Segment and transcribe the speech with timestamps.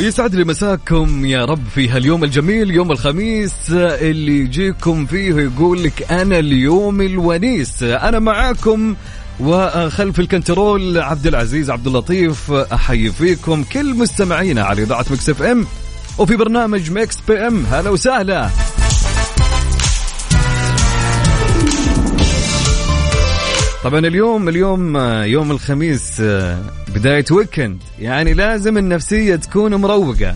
[0.00, 6.12] يسعد لي مساكم يا رب في هاليوم الجميل يوم الخميس اللي يجيكم فيه يقول لك
[6.12, 7.82] أنا اليوم الونيس.
[7.82, 8.94] أنا معاكم
[9.40, 15.66] وخلف ال control عبد العزيز عبد اللطيف أحيي فيكم كل مستمعينا على إذاعة Mix FM
[16.18, 17.64] وفي برنامج Mix PM.
[17.70, 18.50] هلا وسهلا.
[23.84, 26.20] طبعا اليوم اليوم يوم الخميس
[26.88, 30.34] بداية weekend يعني لازم النفسية تكون مروقة.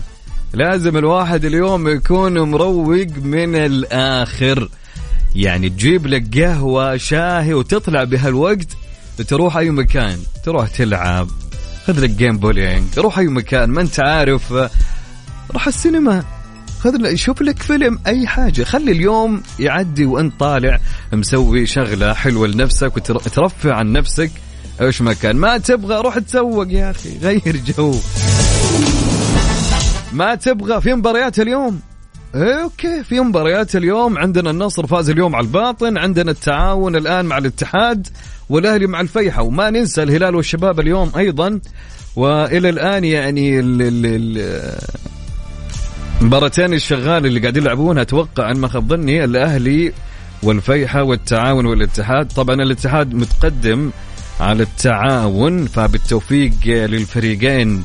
[0.53, 4.69] لازم الواحد اليوم يكون مروق من الآخر.
[5.35, 8.67] يعني تجيب لك قهوة شاهي وتطلع بهالوقت
[9.27, 10.19] تروح أي مكان.
[10.43, 11.27] تروح تلعب
[11.87, 14.53] خذ لك game bowling روح أي مكان ما أنت عارف
[15.53, 16.23] روح السينما.
[16.85, 18.63] خذ شوف لك فيلم أي حاجة.
[18.63, 20.79] خلي اليوم يعدي وأنت طالع
[21.13, 24.31] مسوي شغلة حلوة لنفسك وترفه عن نفسك.
[24.81, 25.35] إيش ما كان.
[25.35, 27.17] ما تبغى روح تسوق يا أخي.
[27.21, 27.95] غير جو.
[30.13, 31.79] ما تبغى في مباريات اليوم.
[32.35, 34.17] okay في مباريات اليوم.
[34.17, 35.97] عندنا النصر فاز اليوم على الباطن.
[35.97, 38.07] عندنا التعاون الآن مع الاتحاد
[38.49, 39.41] والأهلي مع الفيحة.
[39.41, 41.59] وما ننسى الهلال والشباب اليوم أيضا.
[42.15, 44.77] وإلى الآن يعني ال ال ال
[46.21, 49.93] المباراتين الشغال اللي قاعدين يلعبونها أتوقع أن ما خاب ظني الأهلي
[50.43, 52.27] والفيحة والتعاون والاتحاد.
[52.27, 53.91] طبعا الاتحاد متقدم
[54.39, 57.83] على التعاون فبالتوفيق للفريقين.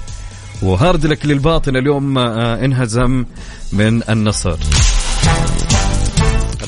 [0.63, 3.25] وهارد لك للباطن اليوم آه، انهزم
[3.73, 4.57] من النصر.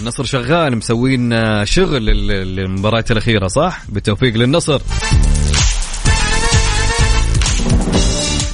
[0.01, 2.09] النصر شغال مسوين آه، شغل
[2.59, 4.81] المباراة الأخيرة صح؟ بالتوفيق للنصر.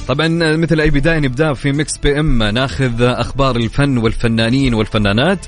[0.09, 5.45] طبعا مثل أي بداية نبدأ في Mix PM ناخذ أخبار الفن والفنانين والفنانات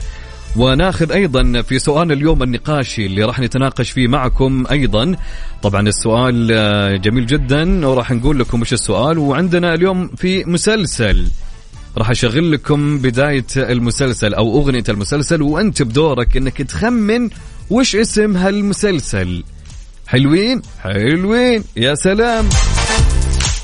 [0.56, 5.16] وناخذ أيضا في سؤال اليوم النقاشي اللي راح نتناقش فيه معكم أيضا.
[5.64, 6.48] طبعا السؤال
[7.02, 9.18] جميل جدا وراح نقول لكم وش السؤال.
[9.18, 11.28] وعندنا اليوم في مسلسل
[11.98, 17.30] راح أشغل لكم بداية المسلسل أو أغنية المسلسل وأنت بدورك إنك تخمن
[17.70, 19.44] وش اسم هالمسلسل.
[20.08, 21.64] حلوين؟ حلوين.
[21.78, 22.50] يا سلام.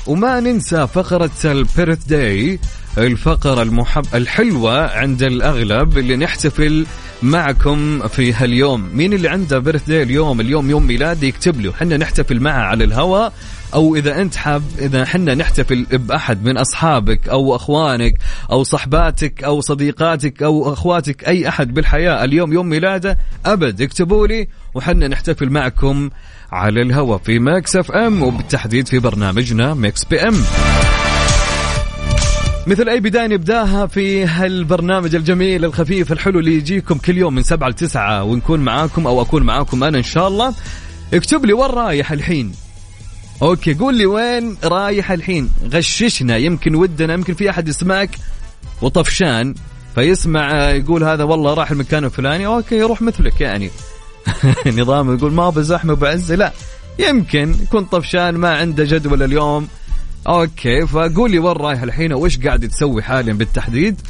[0.08, 2.58] وما ننسى فقرة البيرث داي
[2.98, 6.86] الفقرة المحب الحلوة عند الأغلب اللي نحتفل
[7.22, 8.90] معكم في هاليوم.
[8.94, 11.72] مين اللي عنده بيرث داي اليوم؟ اليوم يوم ميلادي يكتب له.
[11.72, 13.32] حنا نحتفل معه على الهواء
[13.74, 18.14] أو إذا أنت حاب إذا حنا نحتفل بأحد من أصحابك أو أخوانك
[18.50, 24.48] أو صحباتك أو صديقاتك أو أخواتك أي أحد بالحياة اليوم يوم ميلاده أبد اكتبوا لي
[24.74, 26.10] وحنا نحتفل معكم
[26.52, 30.42] على الهواء في Mix FM وبالتحديد في برنامجنا Mix PM.
[32.66, 37.68] مثل أي بداية نبداها في هالبرنامج الجميل الخفيف الحلو اللي يجيكم كل يوم من سبعة
[37.68, 40.54] لتسعة ونكون معاكم أو أكون معاكم أنا إن شاء الله.
[41.14, 42.52] اكتب لي وين رايح الحين؟
[43.42, 48.10] okay قول لي وين رايح الحين؟ غششنا يمكن ودنا يمكن في أحد يسمعك.
[48.82, 49.54] وطفشان
[49.94, 52.46] فيسمع يقول هذا والله راح المكان الفلاني.
[52.46, 53.70] okay يروح مثلك يعني.
[54.66, 56.52] نظام يقول ما بزحمة بعز لا.
[56.98, 59.68] يمكن يكون طفشان ما عنده جدول اليوم.
[60.28, 64.00] okay فقول لي وين رايح الحين وإيش قاعد تسوي حاليا بالتحديد؟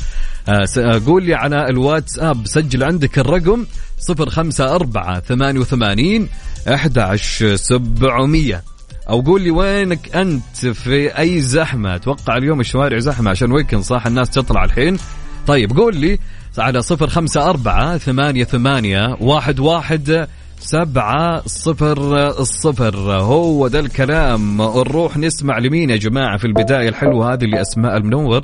[0.49, 0.67] آه
[1.07, 2.47] قول لي على الواتساب.
[2.47, 3.67] سجل عندك الرقم
[4.11, 6.29] 054 88
[6.69, 8.63] 11700
[9.11, 14.07] أو قول لي وينك أنت في أي زحمة؟ أتوقع اليوم الشوارع زحمة عشان weekend صح؟
[14.07, 14.99] الناس تطلع الحين.
[15.47, 16.19] طيب قول لي
[16.59, 24.57] على صفر خمسة أربعة ثمانية ثمانية واحد واحد سبعة صفر الصفر هو ده الكلام.
[24.63, 28.41] نروح نسمع لمين يا جماعة في البداية الحلوة هذه اللي أسماء المنور؟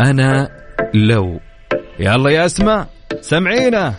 [0.00, 0.48] أنا
[0.94, 1.40] لو.
[1.98, 2.88] يلا يا أسماء
[3.20, 3.94] سمعينا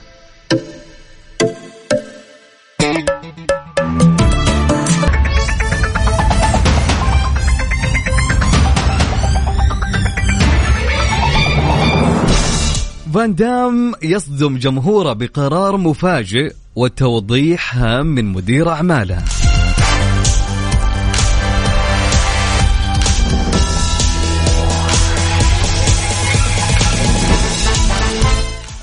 [13.15, 19.23] فان دام يصدم جمهوره بقرار مفاجئ وتوضيح هام من مدير أعماله.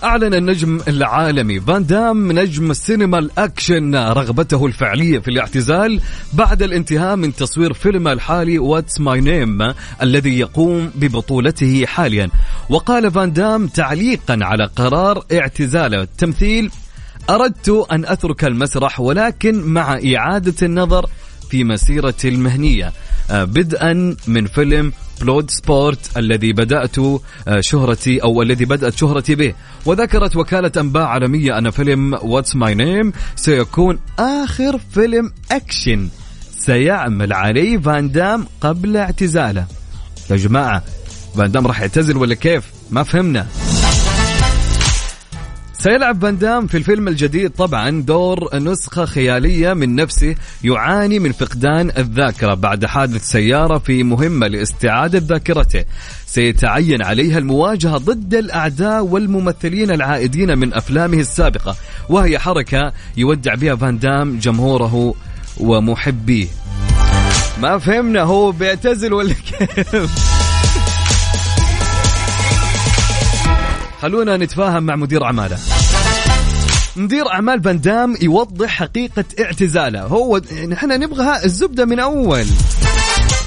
[0.04, 6.00] أعلن النجم العالمي فان دام نجم السينما الأكشن رغبته الفعلية في الاعتزال
[6.32, 12.30] بعد الانتهاء من تصوير فيلمه الحالي What's My Name الذي يقوم ببطولته حاليا.
[12.68, 16.70] وقال فان دام تعليقا على قرار اعتزاله التمثيل
[17.30, 21.06] أردت أن أترك المسرح ولكن مع إعادة النظر
[21.50, 22.92] في مسيرتي المهنية.
[23.30, 24.92] آه، بدءا من فيلم
[25.22, 27.20] Bloodsport الذي بدأت آه،
[27.60, 29.54] شهرتي أو الذي بدأت شهرتي به.
[29.86, 36.08] وذكرت وكالة أنباء عالمية أن فيلم What's My Name سيكون آخر فيلم أكشن.
[36.58, 39.66] سيعمل عليه فان دام قبل اعتزاله.
[40.30, 40.82] يا جماعة
[41.36, 43.46] فان دام راح يعتزل ولا كيف؟ ما فهمنا.
[45.82, 50.34] سيلعب فان دام في الفيلم الجديد طبعا دور نسخة خيالية من نفسه
[50.64, 55.84] يعاني من فقدان الذاكرة بعد حادث سيارة في مهمة لاستعادة ذاكرته.
[56.26, 61.76] سيتعين عليها المواجهة ضد الأعداء والممثلين العائدين من أفلامه السابقة
[62.08, 65.14] وهي حركة يودع بها فان دام جمهوره
[65.60, 66.46] ومحبيه.
[67.62, 70.41] ما فهمنا هو بيعتزل ولا كيف؟
[74.02, 75.58] خلونا نتفاهم مع مدير أعماله.
[76.96, 80.02] مدير أعمال فان دام يوضح حقيقة اعتزاله.
[80.02, 82.46] هو نحن نبغى الزبدة من أول.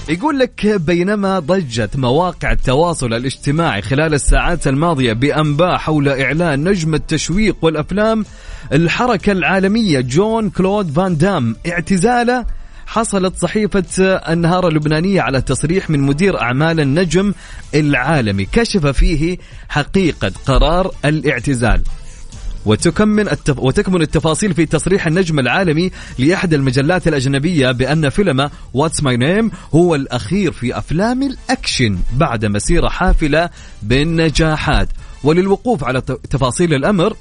[0.09, 7.55] يقول لك بينما ضجت مواقع التواصل الاجتماعي خلال الساعات الماضية بأنباء حول إعلان نجم التشويق
[7.61, 8.25] والأفلام
[8.73, 11.55] الحركة العالمية جون كلود فان دام.
[11.67, 12.45] اعتزاله
[12.85, 13.83] حصلت صحيفة
[14.33, 17.33] النهار اللبنانية على تصريح من مدير أعمال النجم
[17.75, 18.45] العالمي.
[18.45, 19.37] كشف فيه
[19.69, 21.81] حقيقة قرار الاعتزال.
[22.65, 23.59] وتكمن التف...
[23.59, 29.95] وتكمن التفاصيل في تصريح النجم العالمي لأحد المجلات الأجنبية بأن فيلم What's My Name هو
[29.95, 33.49] الأخير في أفلام الأكشن بعد مسيرة حافلة
[33.83, 34.89] بالنجاحات.
[35.23, 37.15] وللوقوف على تفاصيل الأمر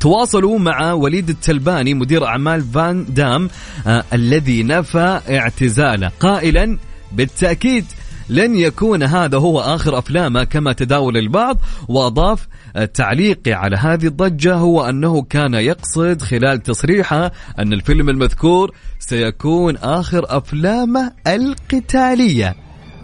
[0.00, 3.50] تواصلوا مع وليد التلباني مدير أعمال فان دام
[3.86, 6.10] آه الذي نفى اعتزاله.
[6.20, 6.78] قائلا
[7.12, 7.84] بالتأكيد
[8.28, 14.54] لن يكون هذا هو آخر أفلامه كما تداول البعض وأضاف آه، تعليقي على هذه الضجة
[14.54, 22.54] هو أنه كان يقصد خلال تصريحه أن الفيلم المذكور سيكون آخر أفلامه القتالية.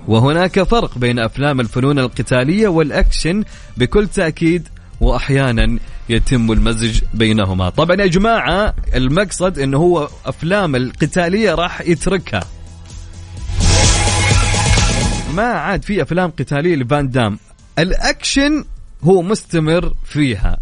[0.08, 3.44] وهناك فرق بين أفلام الفنون القتالية والأكشن
[3.76, 4.68] بكل تأكيد
[5.00, 5.78] واحيانا
[6.08, 7.70] يتم المزج بينهما.
[7.70, 12.44] طبعا يا جماعة المقصد إنه هو أفلام القتالية راح يتركها.
[15.34, 17.38] ما عاد في أفلام قتالية لفان دام.
[17.78, 18.64] الأكشن
[19.04, 20.58] هو مستمر فيها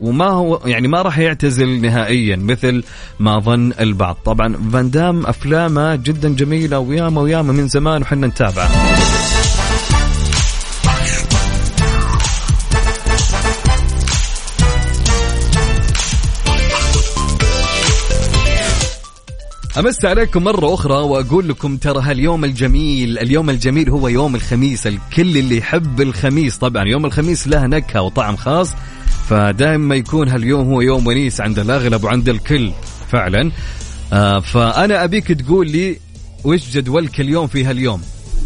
[0.00, 2.84] وما هو يعني ما راح يعتزل نهائيا مثل
[3.20, 4.16] ما ظن البعض.
[4.24, 8.70] طبعا فان دام أفلامه جدا جميلة وياما وياما من زمان وحنا نتابعه.
[19.78, 25.38] أمس عليكم مرة أخرى وأقول لكم ترى هاليوم الجميل اليوم الجميل هو يوم الخميس الكل
[25.38, 26.58] اللي يحب الخميس.
[26.58, 28.74] طبعا يوم الخميس له نكهة وطعم خاص
[29.28, 32.72] فدائما يكون هاليوم هو يوم ونيس عند الأغلب وعند الكل
[33.12, 33.50] فعلا.
[34.12, 35.98] آه فأنا أبيك تقول لي
[36.44, 38.02] وش جدولك اليوم في هاليوم؟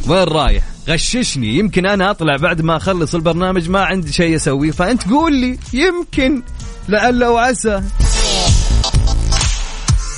[0.09, 1.59] وين رايح؟ غششني.
[1.59, 5.59] يمكن أنا أطلع بعد ما أخلص البرنامج ما عندي شيء أسويه فأنت قول لي.
[5.73, 6.43] يمكن
[6.89, 7.83] لعل وعسى.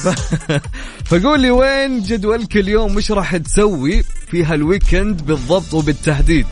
[1.11, 6.47] فقول لي وين جدولك اليوم؟ مش راح تسوي في هالويكند بالضبط وبالتحديد؟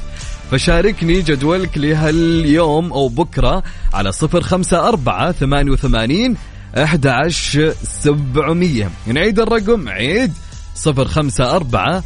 [0.51, 3.63] فشاركني جدولك لهاليوم أو بكرة
[3.95, 6.37] على صفر خمسة أربعة ثمانية وثمانين
[6.77, 8.91] أحد عشر سبعمية.
[9.07, 10.33] نعيد الرقم عيد!
[10.75, 12.05] صفر خمسة أربعة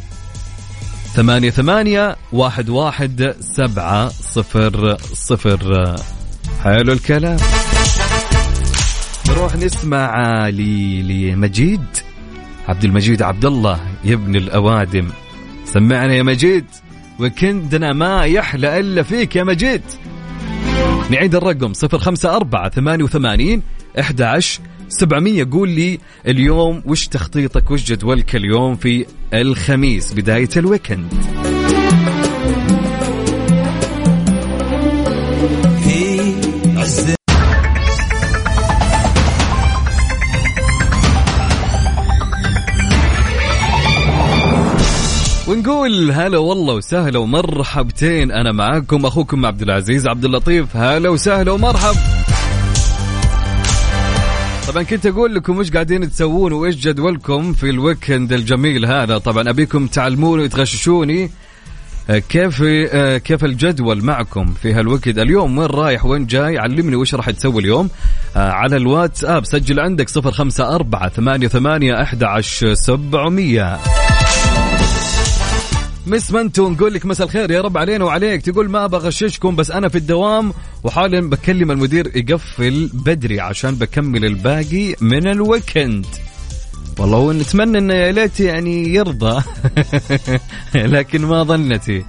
[1.15, 5.95] ثمانية ثمانية واحد واحد سبعة صفر صفر.
[6.63, 7.37] حلو الكلام.
[9.29, 11.85] نروح نسمع لمجيد.
[12.67, 15.09] عبد المجيد عبد الله يا ابن الأوادم.
[15.65, 16.65] سمعنا يا مجيد.
[17.19, 19.81] وكندنا ما يحلى إلا فيك يا مجيد.
[21.09, 23.61] نعيد الرقم صفر خمسة أربعة ثمانية وثمانين
[23.99, 25.47] أحد عشر سبعمية.
[25.51, 31.13] قول لي اليوم وش تخطيطك وش جدولك اليوم في الخميس بداية الويكند؟
[45.65, 48.31] نقول هلا والله وسهلا ومرحبتين.
[48.31, 50.77] أنا معاكم أخوكم عبد العزيز عبد اللطيف.
[50.77, 51.95] هلا وسهلا ومرحب.
[54.67, 59.17] طبعا كنت أقول لكم وش قاعدين تسوون وإيش جدولكم في الويكند الجميل هذا.
[59.17, 61.29] طبعا أبيكم تعلموني وتغششوني.
[62.09, 67.15] آه، كيف آه، كيف الجدول معكم في هالوكد اليوم وين رايح؟ وين جاي؟ علمني وش
[67.15, 67.89] راح تسوي اليوم.
[68.35, 74.04] آه، على الواتساب سجل عندك 054 88 11700
[76.07, 78.41] مس منتو نقول لك مساء الخير يا رب علينا وعليك.
[78.41, 84.95] تقول ما بغششكم بس أنا في الدوام وحالا بكلم المدير يقفل بدري عشان بكمل الباقي
[85.01, 86.05] من ال weekend.
[86.99, 89.41] والله هو نتمنى انه يا ليت يعني يرضى.
[90.75, 92.05] لكن ما ظنتي.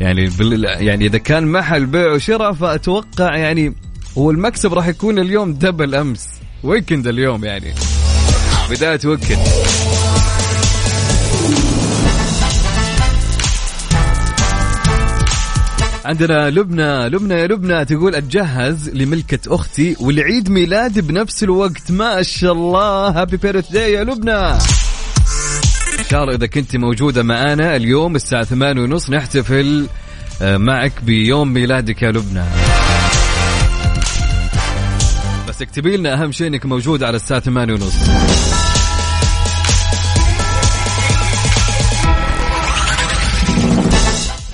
[0.00, 0.30] يعني.
[0.62, 3.74] يعني إذا كان محل بيع وشراء فأتوقع يعني
[4.18, 6.28] هو المكسب راح يكون اليوم double أمس.
[6.62, 7.74] weekend اليوم يعني.
[8.70, 9.48] بداية weekend.
[16.04, 21.90] عندنا لبنى لبنى يا لبنى تقول أتجهز لملكة أختي والعيد ميلادي بنفس الوقت.
[21.90, 23.08] ما شاء الله.
[23.08, 24.52] happy birthday يا لبنى.
[25.98, 29.86] إن شاء الله إذا كنت موجودة معانا اليوم الساعة ثمانية ونص نحتفل
[30.42, 32.44] آه، معك بيوم ميلادك يا لبنى.
[35.48, 37.94] بس اكتبي لنا أهم شيء إنك موجودة على الساعة ثمانية ونص.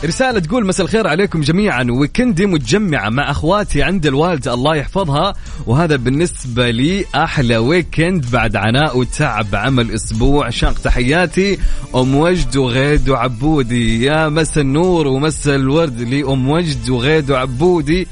[0.07, 1.87] رسالة تقول مساء الخير عليكم جميعا.
[1.91, 5.35] ويكندي متجمعة مع أخواتي عند الوالدة الله يحفظها.
[5.67, 10.51] وهذا بالنسبة لي أحلى ويكند بعد عناء وتعب عمل أسبوع.
[10.51, 11.59] شاق تحياتي
[11.95, 14.05] أم وجد وغيد وعبودي.
[14.05, 18.07] يا مسا النور ومسا الورد لام وجد وغيد وعبودي.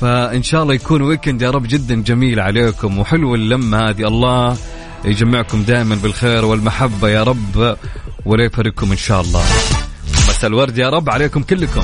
[0.00, 2.98] فإن شاء الله يكون ويكند يا رب جدا جميل عليكم.
[2.98, 4.08] وحلو اللمة هذه.
[4.08, 4.56] الله
[5.04, 7.76] يجمعكم دائما بالخير والمحبة يا رب.
[8.26, 9.44] ولا يفرقكم إن شاء الله.
[10.34, 11.82] مساء الورد يا رب عليكم كلكم.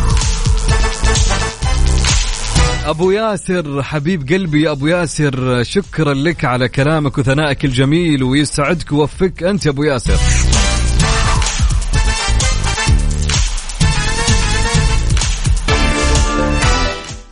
[2.87, 9.43] أبو ياسر حبيب قلبي يا أبو ياسر شكرا لك على كلامك وثنائك الجميل ويسعدك ووفقك
[9.43, 10.17] أنت يا أبو ياسر.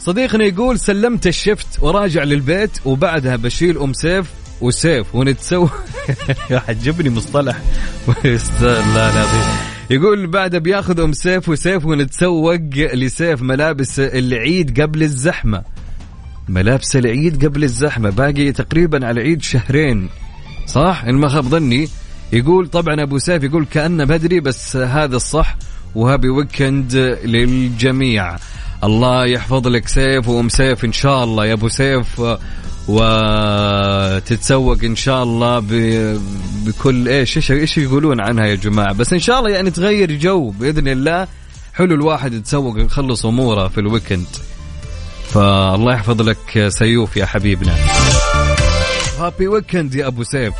[0.00, 4.26] صديقنا يقول سلمت ال shift وراجع للبيت وبعدها بشيل أم سيف
[4.60, 5.70] وسيف ونتسوى
[6.68, 7.56] عجبني مصطلح.
[8.60, 15.62] لا العظيم يقول بعدها بياخذ ام سيف وسيف ونتسوق لسيف ملابس العيد قبل الزحمة.
[16.49, 18.11] ملابس العيد قبل الزحمة.
[18.11, 20.09] باقي تقريبا على العيد شهرين.
[20.66, 21.88] صح؟ إن ما خاب ظني.
[22.33, 25.57] يقول طبعا أبو سيف يقول كأنه بدري بس هذا الصح.
[25.94, 28.37] و happy weekend للجميع.
[28.85, 31.47] الله يحفظ لك سيف وأم سيف إن شاء الله.
[31.47, 32.21] يا أبو سيف
[32.88, 35.62] وتتسوق إن شاء الله
[36.66, 40.50] بكل إيش إيش إيش يقولون عنها يا جماعة؟ بس إن شاء الله يعني تغير جو
[40.50, 41.26] بإذن الله.
[41.75, 44.26] حلو الواحد يتسوق يخلص أموره في ال weekend.
[45.30, 47.76] فالله يحفظ لك سيوف يا حبيبنا.
[49.18, 50.54] happy weekend يا أبو سيف.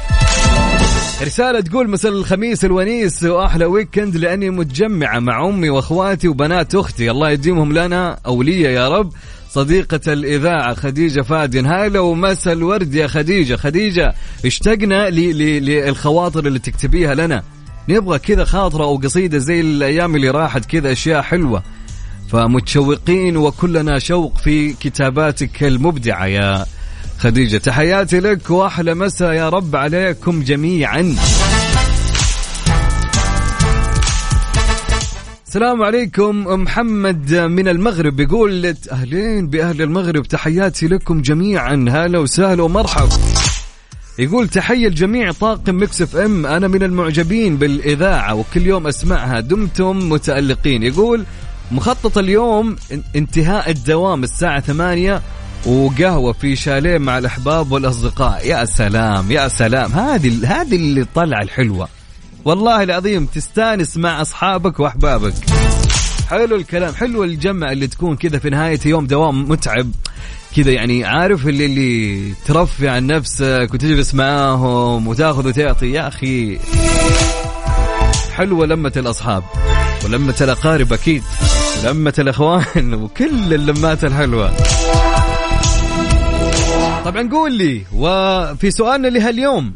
[1.23, 7.11] رسالة تقول مساء الخميس الونيس وأحلى ويكند لأني متجمعة مع أمي وأخواتي وبنات أختي.
[7.11, 9.13] الله يديمهم لنا أولية يا رب.
[9.59, 13.57] صديقة الإذاعة خديجة فادن هلا ومسا الورد يا خديجة.
[13.57, 14.15] خديجة
[14.47, 17.43] اشتقنا للخواطر اللي تكتبيها لنا.
[17.89, 21.63] نبغى كذا خاطرة أو قصيدة زي الأيام اللي راحت كذا أشياء حلوة.
[22.29, 26.67] فمتشوقين وكلنا شوق في كتاباتك المبدعة يا
[27.19, 27.57] خديجة.
[27.57, 31.17] تحياتي لك وأحلى مسا يا رب عليكم جميعا.
[35.49, 43.09] السلام عليكم محمد من المغرب بيقول أهلين بأهل المغرب تحياتي لكم جميعا هلا وسهلا ومرحب
[44.19, 50.09] يقول تحية الجميع طاقم مكس إف إم أنا من المعجبين بالإذاعة وكل يوم أسمعها دمتم
[50.09, 50.83] متألقين.
[50.83, 51.25] يقول
[51.73, 52.77] مخطط اليوم
[53.17, 55.23] انتهاء الدوام الساعة ثمانية
[55.67, 58.47] وقهوة في شاليه مع الأحباب والأصدقاء.
[58.47, 59.93] يا سلام يا سلام.
[59.93, 61.98] هذه هذه اللي طلع الحلوة
[62.49, 65.35] والله العظيم تستانس مع أصحابك وأحبابك.
[66.29, 69.91] حلو الكلام حلو الجمع اللي تكون كذا في نهاية يوم دوام متعب.
[70.57, 75.93] كذا يعني عارف اللي اللي ترفع عن نفسك وتجلس معاهم وتاخذ وتعطي.
[75.93, 76.59] يا أخي.
[78.33, 79.43] حلوة لمة الأصحاب
[80.05, 81.23] ولمة الأقارب أكيد.
[81.85, 84.53] ولمه الإخوان وكل اللمات الحلوة.
[87.05, 89.75] طبعا قول لي وفي سؤالنا لهاليوم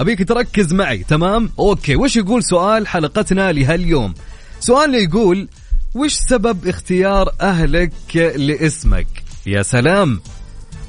[0.00, 4.14] أبيك تركز معي تمام؟ أوكي وش يقول سؤال حلقتنا لهاليوم؟
[4.60, 5.48] سؤال يقول
[5.94, 7.92] وش سبب اختيار أهلك
[8.36, 9.06] لاسمك؟
[9.46, 10.20] يا سلام!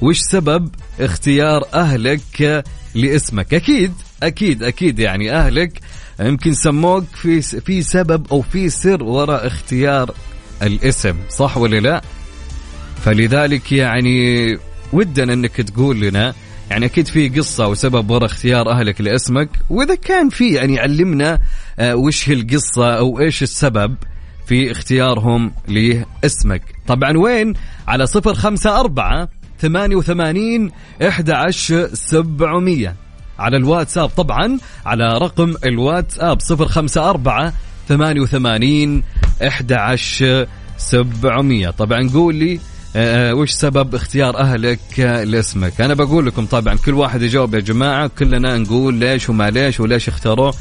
[0.02, 0.68] وش سبب
[1.00, 2.64] اختيار أهلك
[2.94, 3.92] لاسمك؟ أكيد
[4.22, 5.80] أكيد أكيد يعني أهلك
[6.20, 10.14] يمكن سموك في في سبب أو في سر وراء اختيار
[10.62, 12.02] الاسم صح ولا لا؟
[13.04, 14.58] فلذلك يعني
[14.92, 16.34] ودنا إنك تقول لنا
[16.72, 21.38] يعني أكيد في قصة وسبب وراء اختيار أهلك لاسمك وإذا كان في يعني علمنا
[21.78, 23.96] آه، وش هي القصة أو إيش السبب
[24.46, 26.62] في اختيارهم لاسمك.
[26.86, 27.54] طبعا وين؟
[27.88, 29.28] على صفر خمسة أربعة
[29.60, 30.70] ثمانية وثمانين
[31.08, 32.96] إحدى عشر سبعمية.
[33.38, 37.52] على الواتساب طبعا على رقم الواتساب صفر خمسة أربعة
[37.88, 39.02] ثمانية وثمانين
[39.46, 41.70] إحدى عشر سبعمية.
[41.70, 42.60] طبعا قول لي
[42.96, 48.58] وش سبب اختيار أهلك لاسمك؟ أنا بقول لكم طبعا كل واحد يجاوب يا جماعة كلنا
[48.58, 50.54] نقول ليش وما ليش وليش اختاروه.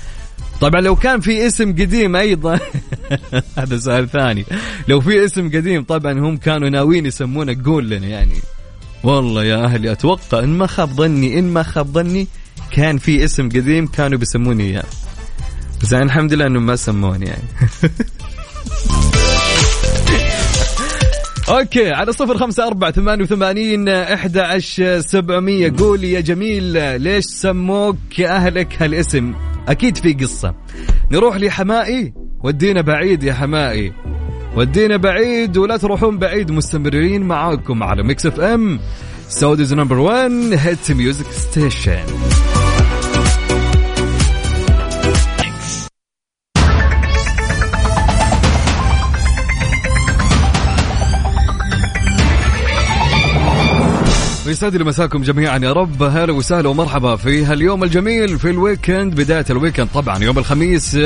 [0.62, 2.60] طبعا لو كان في اسم قديم أيضا.
[3.58, 4.46] هذا سؤال ثاني.
[4.88, 8.38] لو في اسم قديم طبعا هم كانوا ناويين يسمونه قول لنا يعني.
[9.04, 12.28] والله يا أهلي أتوقع إن ما خاب ظني إن ما خاب ظني
[12.72, 14.84] كان في اسم قديم كانوا بيسموني إياه.
[15.82, 17.44] بس يعني الحمد لله إنهم ما سموني يعني.
[21.52, 23.90] okay على صفر خمسة أربعة ثمانية وثمانين
[24.36, 25.74] عشر سبعمية.
[25.80, 26.64] قولي يا جميل
[27.02, 29.34] ليش سموك أهلك هالاسم؟
[29.68, 30.56] أكيد في قصة.
[31.12, 32.14] نروح لحمائي.
[32.44, 33.94] ودينا بعيد يا حمائي.
[34.56, 38.80] ودينا بعيد ولا تروحون بعيد مستمرين معاكم على Mix FM
[39.30, 42.06] Saudi's number 1 hit music station
[54.52, 56.04] ويسعد لي مساكم جميعا يا رب.
[56.04, 60.98] هلا وسهلا ومرحبا في هاليوم الجميل في ال weekend بداية ال weekend طبعا يوم الخميس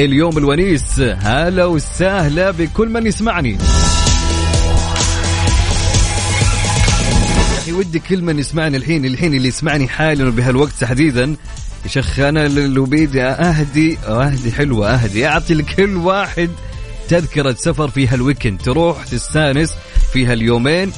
[0.00, 1.00] اليوم الونيس.
[1.00, 3.58] هلا وسهلا بكل من يسمعني.
[7.58, 11.36] أخي ودي كل من يسمعني الحين الحين اللي يسمعني حالا بهالوقت تحديدا.
[11.84, 12.48] يا شيخ أنا
[12.84, 16.50] بيدي أهدي أهدي حلوة أهدي أعطي لكل واحد
[17.08, 18.60] تذكرة سفر في هالويكند.
[18.60, 19.74] تروح تستأنس
[20.12, 20.92] في هاليومين.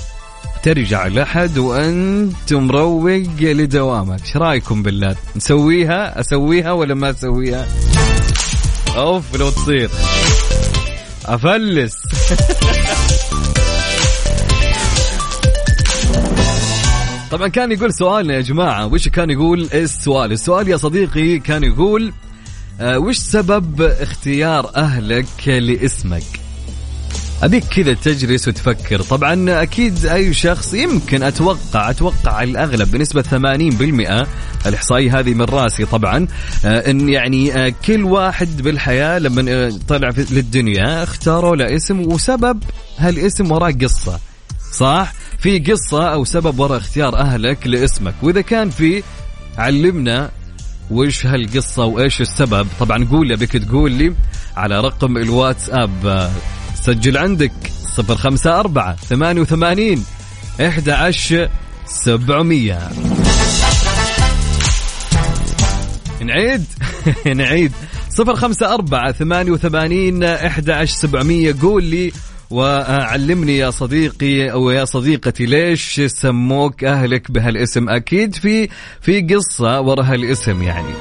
[0.62, 4.20] ترجع لحد وانت مروق لدوامك.
[4.20, 7.68] إيش رأيكم بالله؟ نسويها؟ أسويها ولا ما أسويها؟
[8.96, 9.90] أوف لو تصير.
[11.26, 11.92] أفلس.
[17.30, 18.86] طبعا كان يقول سؤالنا يا جماعة.
[18.86, 22.12] وش كان يقول؟ السؤال؟ السؤال يا صديقي كان يقول
[22.80, 26.41] آه وش سبب اختيار أهلك لاسمك؟
[27.42, 29.02] أبيك كذا تجلس وتفكر.
[29.02, 34.26] طبعا أكيد أي شخص يمكن أتوقع أتوقع الأغلب بنسبة 80%
[34.66, 36.26] الإحصائية هذه من راسي طبعا
[36.64, 42.62] آه، إن يعني آه، كل واحد بالحياة لما آه، طلع للدنيا اختاروا له اسم وسبب
[42.98, 44.20] هالاسم وراه قصة
[44.72, 48.14] صح؟ في قصة أو سبب وراء اختيار أهلك لاسمك.
[48.22, 49.02] وإذا كان في
[49.58, 50.30] علمنا
[50.90, 52.66] وش هالقصة وإيش السبب.
[52.80, 54.14] طبعا قول لي بك تقول لي
[54.56, 56.30] على رقم الواتساب
[56.82, 57.52] سجل عندك
[57.96, 60.04] صفر خمسة أربعة ثمانية وثمانين
[60.60, 61.48] إحدى عشر
[61.86, 62.78] سبعمية.
[66.20, 66.64] نعيد؟
[67.36, 67.72] نعيد.
[68.10, 71.54] صفر خمسة أربعة ثمانية وثمانين إحدى عشر سبعمية.
[71.62, 72.12] قول لي
[72.50, 77.88] وعلمني يا صديقي أو يا صديقتي ليش سموك أهلك بهالاسم.
[77.88, 78.68] أكيد في
[79.00, 80.94] في قصة ورا هالاسم يعني.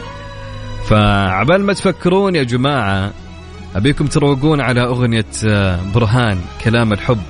[0.89, 3.13] فعبال ما تفكرون يا جماعة
[3.75, 7.21] أبيكم تروقون على أغنية آه، برهان كلام الحب.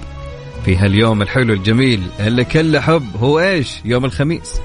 [0.65, 4.61] في هاليوم الحلو الجميل اللي كله حب هو إيش؟ يوم الخميس.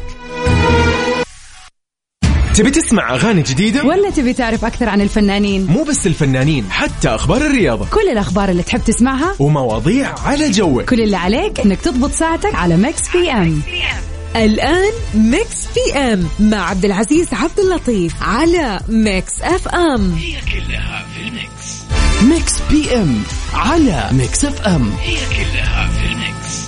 [2.54, 7.40] تبي تسمع أغاني جديدة؟ ولا تبي تعرف أكثر عن الفنانين؟ مو بس الفنانين حتى أخبار
[7.46, 7.86] الرياضة.
[7.90, 10.84] كل الأخبار اللي تحب تسمعها؟ ومواضيع على جوك.
[10.84, 13.62] كل اللي عليك إنك تضبط ساعتك على Mix PM.
[14.36, 20.12] الآن Mix PM مع عبد العزيز عبد اللطيف على Mix FM.
[20.12, 21.55] هي كلها في ال mix.
[22.28, 23.22] Mix PM
[23.54, 26.66] على Mix FM هي كلها في ال mix.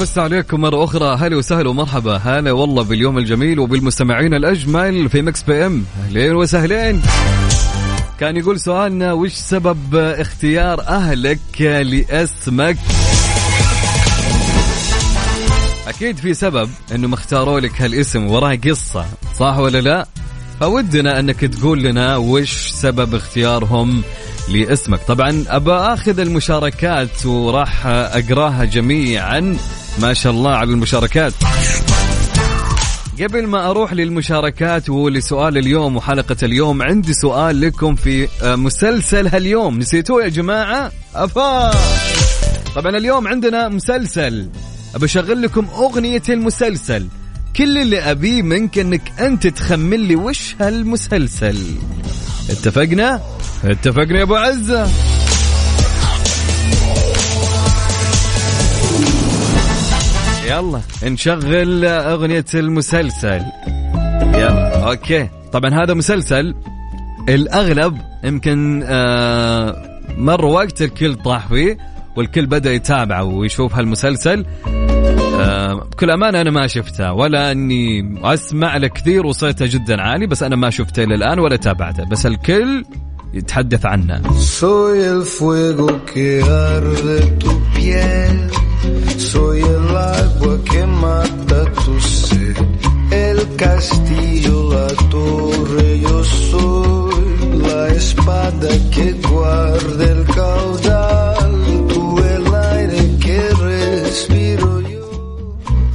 [0.00, 1.16] مسا عليكم مرة أخرى.
[1.16, 2.16] هلا وسهلا ومرحبا.
[2.16, 7.02] هلا والله باليوم الجميل وبالمستمعين الأجمل في Mix PM أهلين وسهلين.
[8.20, 12.76] كان يقول سؤالنا وش سبب اختيار أهلك لأسمك؟
[15.88, 19.06] أكيد في سبب أنهم اختاروا لك هالاسم وراه قصة
[19.38, 20.06] صح ولا لا؟
[20.60, 24.02] فودنا أنك تقول لنا وش سبب اختيارهم
[24.48, 25.00] لاسمك.
[25.02, 29.56] طبعا أبى أخذ المشاركات وراح أقراها جميعا.
[29.98, 31.32] ما شاء الله على المشاركات.
[33.20, 39.78] قبل ما أروح للمشاركات ولسؤال اليوم وحلقة اليوم عندي سؤال لكم في مسلسل هاليوم.
[39.78, 41.70] نسيتوه يا جماعة؟ أفا!
[42.74, 44.48] طبعا اليوم عندنا مسلسل.
[44.94, 47.08] ابى أشغل لكم أغنية المسلسل.
[47.56, 51.58] كل اللي أبيه منك إنك أنت تخمن لي وش هالمسلسل.
[52.50, 53.20] اتفقنا؟
[53.64, 54.90] اتفقنا يا أبو عزة.
[60.46, 63.42] يلا نشغل أغنية المسلسل.
[64.34, 65.28] يلا أوكي.
[65.52, 66.54] طبعا هذا مسلسل
[67.28, 71.78] الأغلب يمكن آه مر وقت الكل طاح فيه.
[72.18, 74.44] والكل بدأ يتابعه ويشوف هالمسلسل
[75.40, 80.42] آه بكل أمانة أنا ما شفته ولا أني أسمع له كثير وصيته جدا عالي بس
[80.42, 82.84] أنا ما شفته إلى الآن ولا تابعته بس الكل
[83.34, 84.22] يتحدث عنه.
[89.32, 92.56] Soy el agua que mata tu sed.
[93.10, 96.16] El castillo, la torre, yo
[96.50, 97.18] soy
[97.66, 101.27] la espada que guarda el caudal.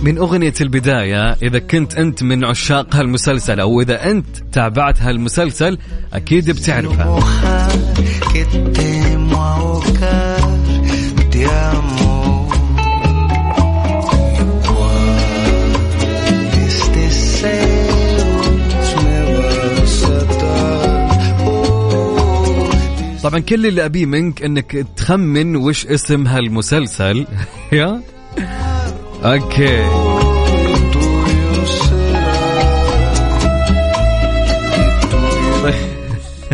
[0.04, 5.78] من أغنية البداية إذا كنت أنت من عشاق هالمسلسل أو إذا أنت تابعت هالمسلسل
[6.14, 7.20] أكيد بتعرفها
[23.24, 27.28] طبعا كل اللي أبيه منك أنك تخمن وش اسم هالمسلسل.
[27.72, 28.02] يا؟
[29.24, 30.04] Será.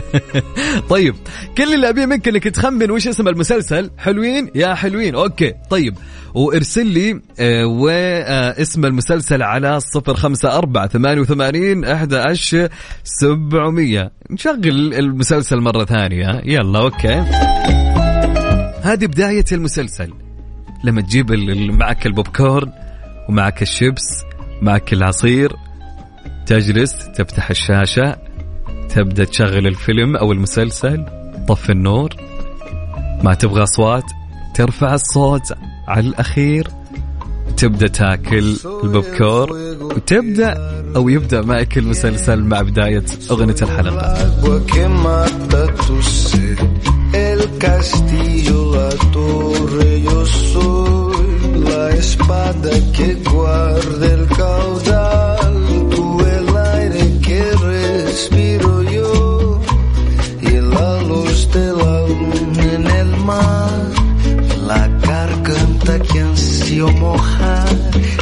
[0.90, 1.16] طيب
[1.58, 5.16] كل اللي أبيه منك إنك تخمن وش اسم المسلسل؟ حلوين؟ يا حلوين.
[5.16, 5.54] أوكي.
[5.70, 5.98] طيب
[6.34, 12.70] وارسل لي آه واسم المسلسل على صفر خمسة أربعة ثمانية وثمانين أحد عشر
[13.04, 14.12] سبعمية.
[14.30, 16.42] نشغل المسلسل مرة ثانية.
[16.46, 17.24] يلا okay.
[18.82, 20.29] هذه بداية المسلسل.
[20.84, 21.32] لما تجيب
[21.72, 22.72] معك البوب كورن
[23.30, 24.24] ومعك الشيبس
[24.62, 25.56] معك العصير
[26.46, 28.30] تجلس تفتح الشاشة
[28.90, 31.06] تبدأ تشغل الفيلم أو المسلسل
[31.48, 32.10] طفي النور.
[33.24, 34.04] ما تبغى أصوات
[34.56, 35.54] ترفع الصوت
[35.88, 36.68] على الأخير.
[37.58, 44.14] تبدأ تاكل البوب كور وتبدأ أو يبدأ معك المسلسل مع بداية أغنية الحلقة.
[47.40, 51.28] El castillo, la torre, yo soy
[51.70, 55.54] la espada que guarda el caudal.
[55.94, 56.06] Tú
[56.38, 59.62] el aire que respiro yo
[60.42, 63.80] y la luz de la luna en el mar.
[64.70, 67.70] La garganta que ansio mojar,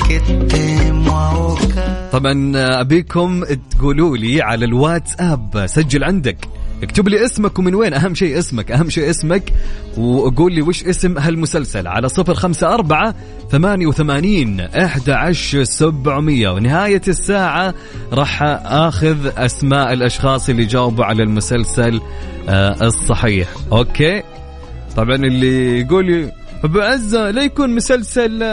[0.07, 0.19] que
[0.53, 2.09] temo ahogar.
[2.11, 6.37] طبعا ابيكم تقولوا لي على الواتساب سجل عندك
[6.83, 9.53] اكتب لي اسمك ومن وين أهم شيء اسمك أهم شيء اسمك
[9.97, 13.15] وقول لي وش اسم هالمسلسل على صفر خمسة أربعة
[13.51, 16.49] ثمانية وثمانين إحدى عشر سبعمية.
[16.49, 17.73] ونهاية الساعة
[18.13, 22.01] راح آخذ أسماء الأشخاص اللي جاوبوا على المسلسل
[22.49, 23.47] آه الصحيح.
[23.71, 24.23] أوكي؟
[24.95, 26.31] طبعا اللي يقول لي
[26.63, 28.47] أبو عزة لا يكون مسلسل آه،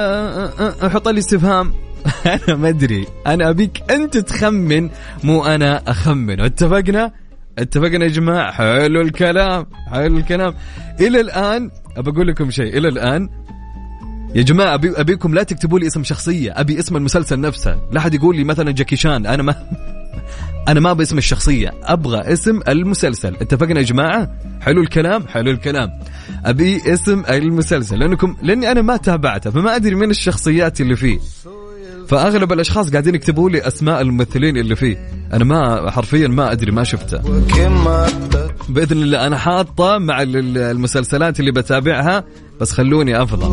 [0.82, 1.72] آه، حط لي استفهام.
[2.48, 3.06] أنا ما أدري.
[3.26, 4.90] أنا أبيك أنت تخمن
[5.24, 6.40] مو أنا أخمن.
[6.40, 7.12] اتفقنا؟
[7.58, 8.52] اتفقنا يا جماعة.
[8.52, 10.54] حلو الكلام حلو الكلام.
[11.00, 12.78] إلى الآن ابى أقول لكم شيء.
[12.78, 13.28] إلى الآن
[14.34, 17.78] يا جماعة أبي أبيكم لا تكتبوا لي اسم شخصية أبي اسم المسلسل نفسه.
[17.92, 19.26] لا حد يقول لي مثلا جاكي شان.
[19.26, 19.54] أنا ما
[20.68, 23.34] أنا ما باسم الشخصية أبغى اسم المسلسل.
[23.34, 25.90] اتفقنا يا جماعة؟ حلو الكلام حلو الكلام.
[26.44, 31.18] أبي اسم المسلسل لانكم لأني أنا ما تابعته فما أدري من الشخصيات اللي فيه.
[32.08, 35.08] فأغلب الأشخاص قاعدين يكتبوا لي أسماء الممثلين اللي فيه.
[35.32, 37.20] أنا ما حرفيا ما أدري ما شفته.
[38.68, 42.24] بإذن الله أنا حاطة مع ال- ال- المسلسلات اللي بتابعها
[42.60, 43.46] بس خلوني أفضل.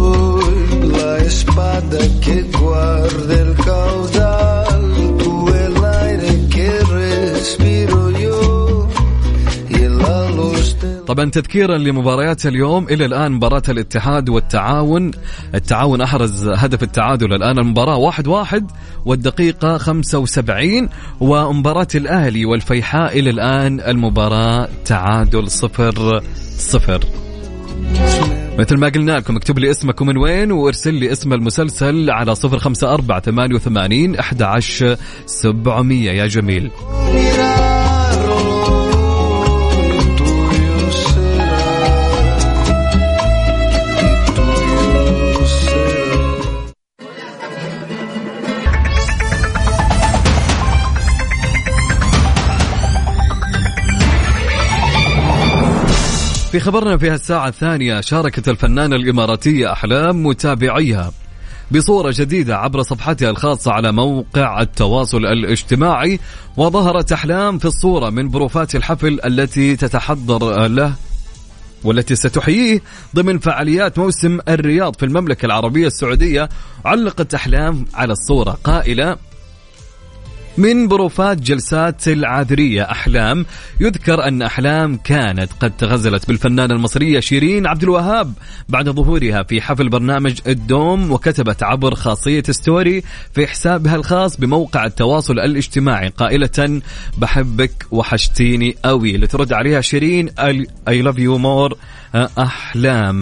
[11.11, 15.11] طبعا تذكيرا لمباريات اليوم إلى الآن مباراة الاتحاد والتعاون.
[15.55, 18.71] التعاون أحرز هدف التعادل الآن المباراة واحد واحد
[19.05, 26.21] والدقيقة 75 ومباراة الأهلي والفيحاء إلى الآن المباراة تعادل صفر
[26.57, 26.99] صفر.
[28.59, 32.59] مثل ما قلنا لكم اكتب لي اسمك ومن وين وارسل لي اسم المسلسل على صفر
[32.59, 36.11] خمسة أربعة ثمانية وثمانين أحد عشر سبعمية.
[36.11, 36.71] يا جميل.
[56.51, 61.11] في خبرنا في هالساعة الثانية شاركت الفنانة الإماراتية أحلام متابعيها
[61.71, 66.19] بصورة جديدة عبر صفحتها الخاصة على موقع التواصل الاجتماعي
[66.57, 70.93] وظهرت أحلام في الصورة من بروفات الحفل التي تتحضر له
[71.83, 72.81] والتي ستحييه
[73.15, 76.49] ضمن فعاليات موسم الرياض في المملكة العربية السعودية.
[76.85, 79.17] علقت أحلام على الصورة قائلة
[80.57, 83.45] من بروفات جلسات العاذرية أحلام
[83.79, 88.33] يذكر أن أحلام كانت قد تغزلت بالفنانة المصرية شيرين عبد الوهاب
[88.69, 95.39] بعد ظهورها في حفل برنامج الدوم وكتبت عبر خاصية ستوري في حسابها الخاص بموقع التواصل
[95.39, 96.81] الاجتماعي قائلة
[97.17, 100.29] بحبك وحشتيني قوي لترد عليها شيرين
[100.89, 101.75] I love you more.
[102.15, 103.21] أحلام.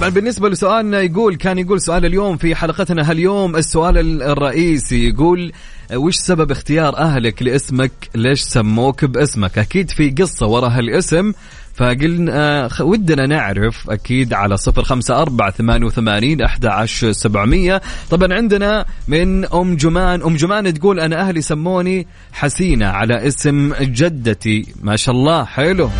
[0.00, 5.52] طبعا بالنسبة لسؤالنا يقول كان يقول سؤال اليوم في حلقتنا هاليوم السؤال الرئيسي يقول
[5.94, 11.32] وش سبب اختيار أهلك لاسمك؟ ليش سموك باسمك؟ أكيد في قصة وراء هالاسم
[11.74, 17.82] فقلنا آه، ودنا نعرف أكيد على صفر خمسة أربعة ثمانية وثمانين أحد سبعمية.
[18.10, 24.66] طبعا عندنا من أم جمان أم جمان تقول أنا أهلي سموني حسينة على اسم جدتي.
[24.82, 25.90] ما شاء الله حلو.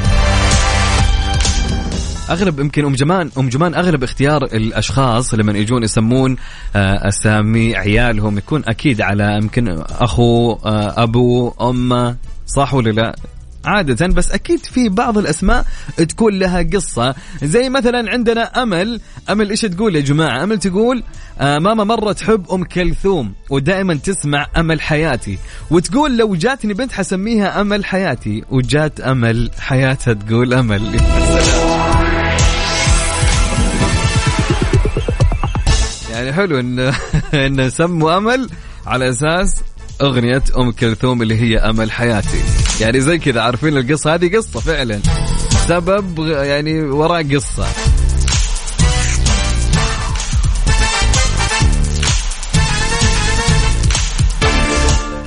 [2.30, 6.36] أغلب يمكن أم جمان أم جمان أغلب اختيار الأشخاص لما يجون يسمون
[6.76, 9.68] آه، أسامي عيالهم يكون أكيد على يمكن
[10.00, 12.16] أخو آه، أبو أم
[12.46, 13.16] صح ولا لا؟
[13.64, 15.66] عادة بس أكيد في بعض الأسماء
[15.96, 17.14] تكون لها قصة.
[17.42, 21.02] زي مثلا عندنا أمل أمل إيش تقول يا جماعة؟ أمل تقول
[21.40, 25.38] آه ماما مرة تحب أم كلثوم ودائما تسمع أمل حياتي.
[25.70, 31.00] وتقول لو جاتني بنت حسميها أمل حياتي وجات أمل حياتها تقول أمل.
[36.20, 36.92] يعني حلو ان
[37.46, 38.50] إن سموا أمل
[38.86, 39.62] على أساس
[40.02, 42.42] أغنية أم كلثوم اللي هي أمل حياتي.
[42.80, 45.00] يعني زي كذا عارفين القصة؟ هذه قصة فعلا.
[45.68, 47.66] سبب يعني وراء قصة.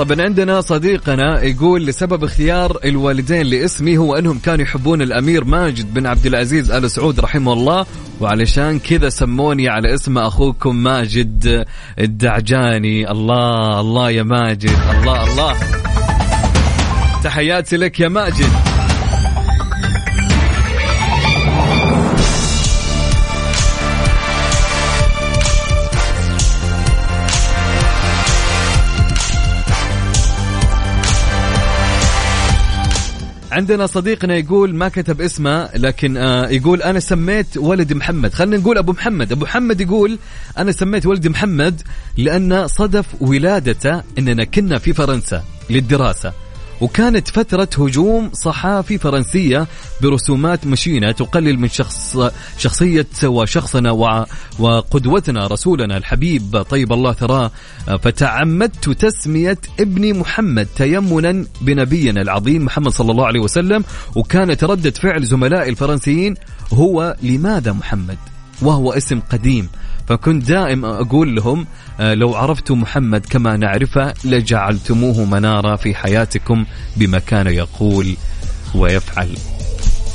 [0.04, 6.06] طبعا عندنا صديقنا يقول لسبب اختيار الوالدين لاسمي هو أنهم كانوا يحبون الأمير ماجد بن
[6.06, 7.86] عبد العزيز آل سعود رحمه الله
[8.22, 11.66] وعلشان كذا سموني على اسم أخوكم ماجد
[12.00, 13.12] الدعجاني.
[13.12, 15.56] الله الله يا ماجد الله الله.
[17.24, 18.73] تحياتي لك يا ماجد.
[33.54, 38.34] عندنا صديقنا يقول ما كتب اسمه لكن آه يقول أنا سميت ولدي محمد.
[38.34, 39.32] خلينا نقول أبو محمد.
[39.32, 40.20] أبو محمد يقول
[40.58, 41.82] أنا سميت ولدي محمد
[42.18, 46.34] لأن صدف ولادته إننا كنا في فرنسا للدراسة.
[46.84, 49.68] وكانت فترة هجوم صحافي فرنسية
[50.02, 52.18] برسومات مشينة تقلل من شخص
[52.58, 54.26] شخصية وشخصنا
[54.60, 57.52] وقدوتنا رسولنا الحبيب طيب الله ثراه.
[58.02, 63.84] فتعمدت تسمية ابني محمد تيمنا بنبينا العظيم محمد صلى الله عليه وسلم
[64.16, 66.36] وكانت ردة فعل زملائي الفرنسيين
[66.74, 68.18] هو لماذا محمد؟
[68.62, 69.70] وهو اسم قديم.
[70.08, 71.68] فكنت دائم أقول لهم
[72.00, 76.66] آه، لو عرفتم محمد كما نعرفه لجعلتموه منارة في حياتكم
[76.98, 78.16] بما كان يقول
[78.76, 79.38] ويفعل.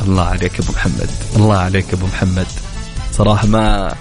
[0.03, 1.11] الله عليك أبو محمد.
[1.37, 2.47] الله عليك أبو محمد.
[3.13, 3.95] صراحة ما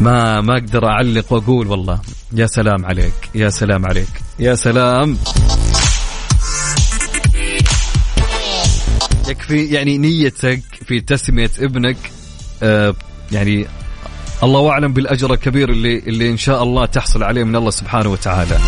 [0.00, 2.00] ما ما أقدر أعلق وأقول والله.
[2.32, 3.30] يا سلام عليك.
[3.34, 4.08] يا سلام عليك.
[4.38, 5.18] يا سلام.
[9.28, 11.96] يكفي يعني نيتك في تسمية ابنك
[12.62, 12.94] آه
[13.32, 13.66] يعني
[14.42, 18.58] الله أعلم بالأجر الكبير اللي اللي إن شاء الله تحصل عليه من الله سبحانه وتعالى.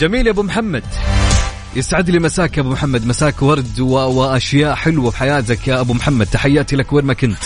[0.00, 0.82] جميل يا أبو محمد.
[1.76, 3.06] يسعد لي مساك يا أبو محمد.
[3.06, 3.92] مساك ورد و...
[3.92, 6.26] واشياء حلوة في حياتك يا أبو محمد.
[6.26, 7.38] تحياتي لك وين ما كنت.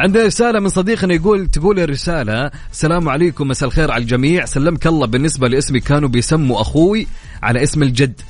[0.00, 4.44] عندنا رسالة من صديقنا يقول تقول الرسالة السلام عليكم مساء الخير على الجميع.
[4.44, 7.06] سلمك الله بالنسبة لاسمي كانوا بيسموا أخوي
[7.42, 8.20] على اسم الجد.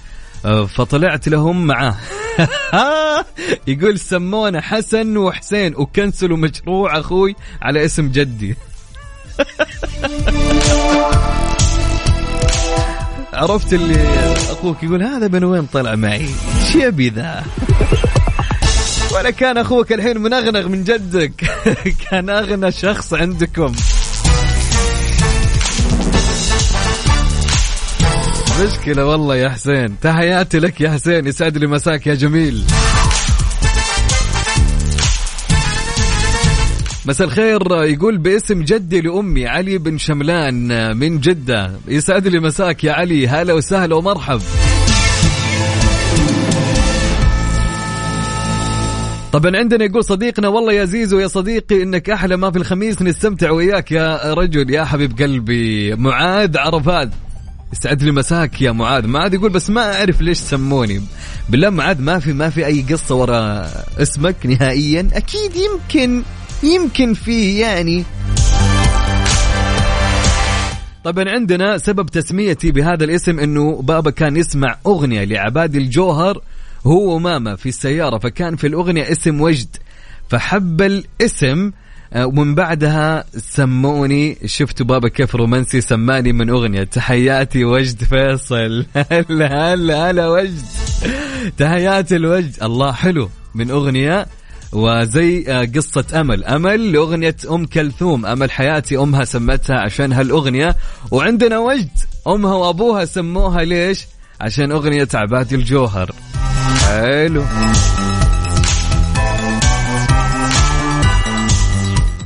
[0.69, 1.97] فطلعت لهم معاه
[3.67, 8.57] يقول سمونا حسن وحسين وكنسلوا مشروع أخوي على اسم جدي
[13.33, 14.09] عرفت اللي
[14.51, 16.29] أخوك يقول هذا من وين طلع معي؟
[16.61, 17.45] إيش يبي ذا؟
[19.15, 21.33] ولا كان أخوك الحين منغنغ من جدك
[22.11, 23.73] كان أغنى شخص عندكم
[28.65, 30.01] مشكلة والله يا حسين.
[30.01, 32.65] تحياتي لك يا حسين يسعد لي مساك يا جميل.
[37.07, 41.73] مساء الخير يقول باسم جدي لأمي علي بن شملان من جدة.
[41.89, 44.41] يسعد لي مساك يا علي هلا وسهلا ومرحب.
[49.33, 53.51] طبعا عندنا يقول صديقنا والله يا زيزو يا صديقي إنك أحلى ما في الخميس نستمتع
[53.51, 55.95] وياك يا رجل يا حبيب قلبي.
[55.95, 57.11] معاذ عرفات.
[57.73, 59.07] يسعد لي مساك يا معاذ.
[59.07, 61.03] معاذ يقول بس ما أعرف ليش سموني.
[61.49, 63.69] بالله معاذ ما في ما في أي قصة ورا
[64.03, 65.09] اسمك نهائيا.
[65.13, 66.23] أكيد يمكن
[66.63, 68.05] يمكن في يعني.
[71.05, 76.43] طبعا عندنا سبب تسميتي بهذا الاسم إنه بابا كان يسمع أغنية لعباد الجوهر
[76.87, 79.77] هو وماما في السيارة فكان في الأغنية اسم وجد.
[80.29, 81.71] فحب الاسم
[82.17, 86.85] ومن بعدها سموني شفتوا بابا كيف رومانسي سماني من أغنية.
[86.85, 88.87] تحياتي وجد فيصل.
[89.13, 90.63] هلا هلا هلا وجد.
[91.59, 93.31] تحياتي الوجد الله حلو.
[93.55, 94.27] من أغنية
[94.73, 96.45] وزي آه، قصة أمل.
[96.45, 98.27] أمل لأغنية أم كلثوم.
[98.27, 100.77] أمل حياتي أمها سمتها عشان هالأغنية.
[101.11, 101.89] وعندنا وجد.
[102.27, 104.07] أمها وأبوها سموها ليش؟
[104.41, 106.11] عشان أغنية عبادي الجوهر.
[106.87, 107.45] حلو.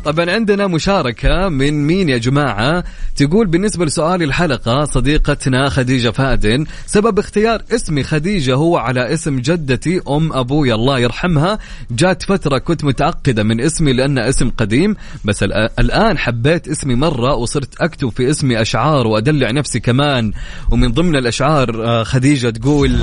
[0.05, 2.85] طبعا عندنا مشاركة من مين يا جماعة؟
[3.17, 10.01] تقول بالنسبة لسؤال الحلقة صديقتنا خديجة فادن سبب اختيار اسمي خديجة هو على اسم جدتي
[10.09, 11.59] أم أبوي الله يرحمها.
[11.91, 15.43] جات فترة كنت متعقدة من اسمي لأنه اسم قديم بس
[15.79, 20.33] الآن حبيت اسمي مرة وصرت أكتب في اسمي أشعار وأدلع نفسي كمان.
[20.71, 22.99] ومن ضمن الأشعار آه، خديجة تقول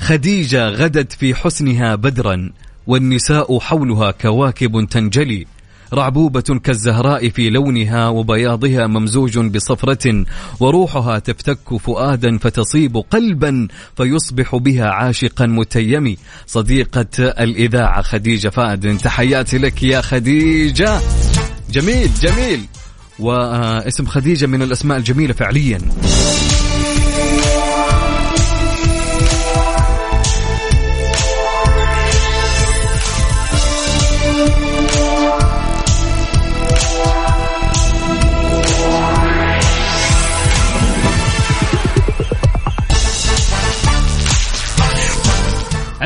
[0.00, 2.50] خديجة غدت في حسنها بدرا.
[2.88, 5.46] والنساء حولها كواكب تنجلي
[5.94, 10.24] رعبوبة كالزهراء في لونها وبياضها ممزوج بصفرة
[10.60, 19.82] وروحها تفتك فؤادا فتصيب قلبا فيصبح بها عاشقا متيم صديقة الإذاعة خديجة فادن تحياتي لك
[19.82, 21.00] يا خديجة.
[21.70, 22.60] جميل جميل.
[23.18, 25.78] واسم خديجة من الأسماء الجميلة فعليا.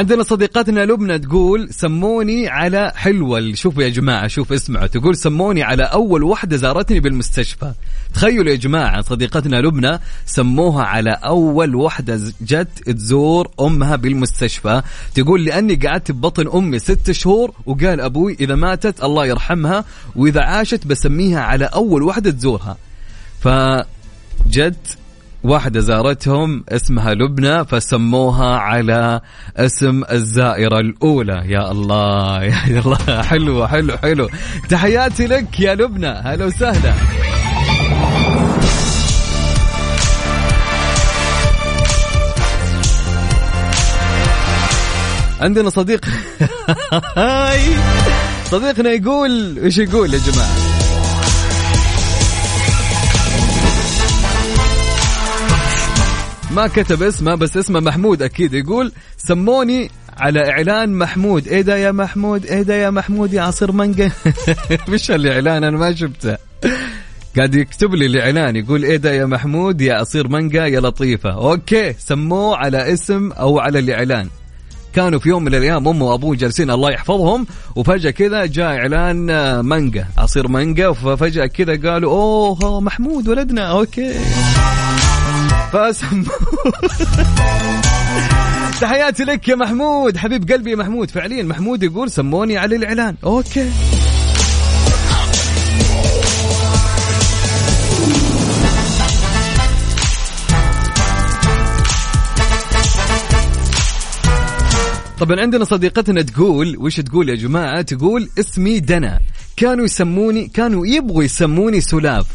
[0.02, 4.86] عندنا صديقتنا لبنى تقول سموني على حلوة شوفوا يا جماعة شوف اسمعوا.
[4.86, 7.72] تقول سموني على أول وحدة زارتني بالمستشفى.
[8.14, 14.82] تخيلوا يا جماعة صديقتنا لبنى سموها على أول وحدة جت تزور أمها بالمستشفى.
[15.14, 19.84] تقول لأني قعدت ببطن أمي ست شهور وقال أبوي إذا ماتت الله يرحمها
[20.16, 22.76] وإذا عاشت بسميها على أول وحدة تزورها.
[23.40, 24.98] فجت
[25.44, 29.20] واحدة زارتهم اسمها لبنى فسموها على
[29.56, 31.42] اسم الزائرة الأولى.
[31.46, 33.22] يا الله يا الله.
[33.22, 34.28] حلو حلو حلو.
[34.68, 36.06] تحياتي لك يا لبنى.
[36.06, 36.94] هلا وسهلا.
[45.40, 46.04] عندنا صديق.
[48.52, 50.61] صديقنا يقول إيش يقول يا جماعة؟
[56.54, 61.48] ما كتب اسمه بس اسمه محمود أكيد يقول سموني على إعلان محمود.
[61.48, 64.10] إيه ده يا محمود؟ إيه ده يا محمود؟ يا عصير مانجا.
[64.88, 66.36] مش الإعلان أنا ما شفته.
[67.36, 71.30] قاعد يكتب لي الإعلان يقول إيه ده يا محمود؟ يا عصير مانجا يا لطيفة.
[71.30, 74.28] okay سموه على اسم أو على الإعلان.
[74.92, 80.06] كانوا في يوم من الأيام أمه وأبوه جالسين الله يحفظهم وفجأة كذا جاء إعلان مانجا
[80.18, 83.62] عصير مانجا ففجأة كذا قالوا أوه محمود ولدنا.
[83.62, 84.14] okay.
[85.72, 86.24] فاسم
[88.80, 90.16] تحياتي لك يا محمود.
[90.16, 91.10] حبيب قلبي يا محمود.
[91.10, 93.16] فعليا محمود يقول سموني على الإعلان.
[93.24, 93.70] أوكي.
[105.20, 109.20] طبعا عندنا صديقتنا تقول وش تقول يا جماعة؟ تقول اسمي دنا.
[109.56, 112.26] كانوا يسموني كانوا يبغوا يسموني سلاف.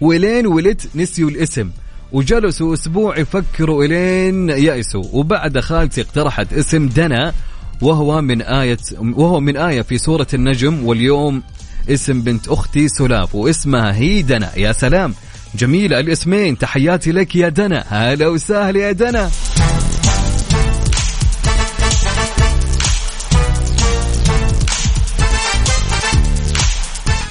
[0.00, 1.70] ولين ولدت نسيوا الاسم.
[2.12, 5.04] وجلسوا أسبوع يفكروا إلين يأسوا.
[5.12, 7.32] وبعد خالتي اقترحت اسم دنا
[7.82, 11.42] وهو من آية وهو من آية في سورة النجم واليوم
[11.90, 14.50] اسم بنت أختي سلاف واسمها هي دنا.
[14.56, 15.14] يا سلام.
[15.54, 16.58] جميلة الاسمين.
[16.58, 17.84] تحياتي لك يا دنا.
[17.88, 19.30] هلا وسهلا يا دنا.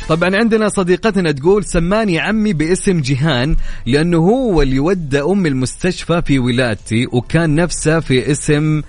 [0.09, 6.39] طبعا عندنا صديقتنا تقول سماني عمي باسم جيهان لأنه هو اللي ودى أم المستشفى في
[6.39, 8.81] ولادتي وكان نفسه في اسم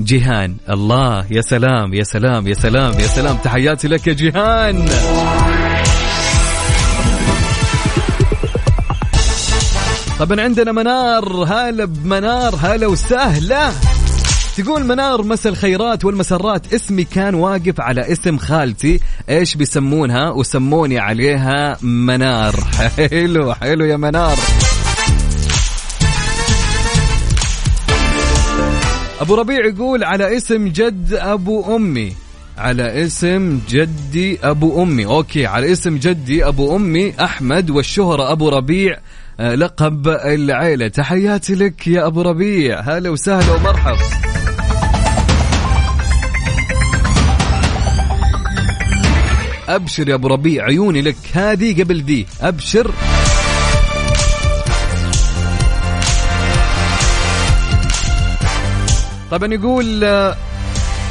[0.00, 0.56] جيهان.
[0.70, 3.36] الله يا سلام يا سلام يا سلام يا سلام.
[3.36, 4.88] تحياتي لك يا جيهان.
[10.18, 13.70] طبعا عندنا منار هلا بمنار هلا وسهلا.
[14.56, 16.74] تقول منار مسا الخيرات والمسرات.
[16.74, 19.00] اسمي كان واقف على اسم خالتي.
[19.28, 22.54] إيش بيسمونها؟ وسموني عليها منار.
[23.10, 24.36] حلو حلو يا منار.
[29.20, 32.12] أبو ربيع يقول على اسم جد أبو أمي.
[32.58, 35.06] على اسم جدي أبو أمي.
[35.06, 38.98] أوكي على اسم جدي أبو أمي أحمد والشهرة أبو ربيع
[39.40, 40.88] آه، لقب العيلة.
[40.88, 42.80] تحياتي لك يا أبو ربيع.
[42.80, 43.96] هلا وسهلا ومرحب
[49.74, 51.16] أبشر يا أبو ربيع عيوني لك.
[51.32, 52.90] هذه قبل ذي أبشر.
[59.30, 60.36] طبعا يقول آه،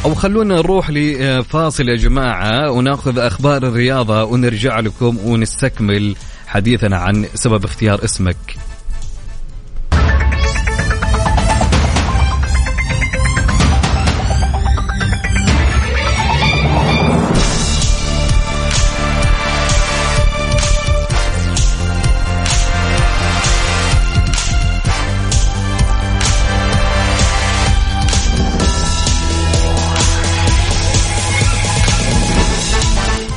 [0.06, 6.16] أو خلونا نروح لفاصل يا جماعة وناخذ أخبار الرياضة ونرجع لكم ونستكمل
[6.48, 8.63] حديثنا عن سبب اختيار اسمك.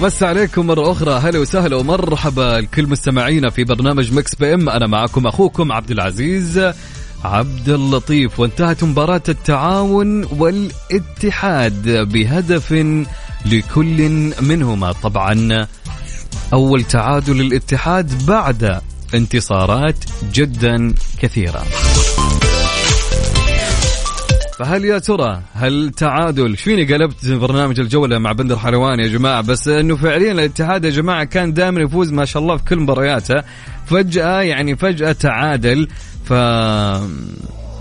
[0.02, 1.10] مسا عليكم مرة أخرى.
[1.10, 4.68] هلا وسهلا ومرحبا لكل مستمعينا في برنامج Mix PM.
[4.68, 6.72] أنا معكم أخوكم عبد العزيز
[7.24, 8.40] عبد اللطيف.
[8.40, 12.72] وانتهت مباراة التعاون والاتحاد بهدف
[13.46, 14.92] لكل منهما.
[14.92, 15.66] طبعا
[16.52, 18.80] أول تعادل للاتحاد بعد
[19.14, 21.64] انتصارات جدا كثيرة.
[24.58, 29.68] فهل يا ترى هل تعادل؟ كأني قلبت برنامج الجولة مع بندر حلوان يا جماعة؟ بس
[29.68, 33.34] إنه فعليا الاتحاد يا جماعة كان دائما يفوز ما شاء الله في كل مبارياته.
[33.86, 35.88] فجأة يعني فجأة تعادل
[36.24, 36.32] ف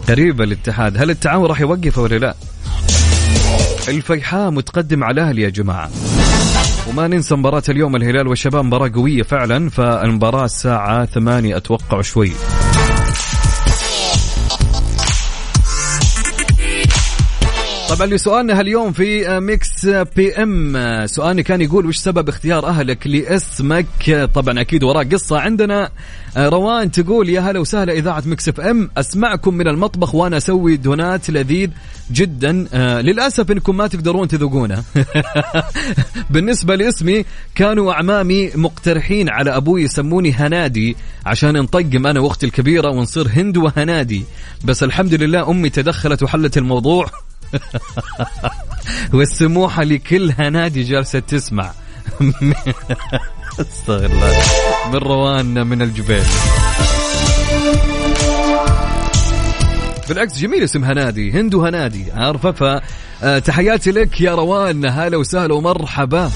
[0.10, 0.98] غريبة الاتحاد.
[0.98, 2.36] هل التعاون راح يوقفه ولا لا؟
[3.88, 5.90] الفيحاء متقدم على الأهلي يا جماعة.
[6.90, 12.32] وما ننسى مباراة اليوم الهلال والشباب مباراة قوية فعلا فالمباراة الساعة ثمانية أتوقع شوي.
[17.96, 19.86] طبعا لسؤالنا هاليوم في Mix
[20.16, 25.90] PM سؤالنا كان يقول وش سبب اختيار أهلك لاسمك طبعا أكيد وراه قصة عندنا.
[26.38, 31.70] روان تقول يا هلا وسهلا إذاعة Mix FM أسمعكم من المطبخ وأنا أسوي دونات لذيذ
[32.12, 32.68] جدا.
[32.74, 34.84] آه للأسف إنكم ما تقدرون تذوقونه.
[36.34, 37.26] بالنسبة لإسمي
[37.56, 44.24] كانوا أعمامي مقترحين على أبوي يسموني هنادي عشان نطقم أنا وأختي الكبيرة ونصير هند وهنادي.
[44.64, 47.10] بس الحمد لله أمي تدخلت وحلت الموضوع.
[49.14, 51.72] والسموحه لكل هنادي جالسة تسمع.
[53.60, 54.42] استغفر الله.
[54.94, 56.24] من روان من الجبال.
[60.10, 62.82] بالعكس جميل اسم هنادي هندو هنادي عارفه
[63.22, 64.86] فتحياتي لك يا روان.
[64.86, 66.32] هلا وسهلا ومرحبا.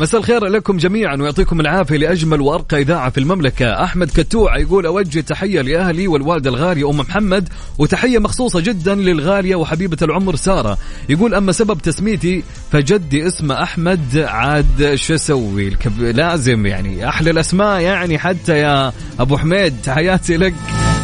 [0.00, 5.20] مساء الخير لكم جميعا ويعطيكم العافية لأجمل وأرقى إذاعة في المملكة، أحمد كتوع يقول أوجه
[5.20, 10.78] تحية لأهلي والوالده الغاليه أم محمد وتحية مخصوصة جدا للغالية وحبيبة العمر سارة،
[11.08, 12.42] يقول أما سبب تسميتي
[12.72, 19.74] فجدي اسمه أحمد عاد شو أسوي؟ لازم يعني أحلى الأسماء يعني حتى يا أبو حميد
[19.84, 20.54] تحياتي لك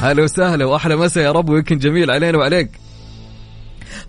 [0.03, 2.80] هلا وسهلا وأحلى مساء يا رب ويكن جميل علينا وعليك.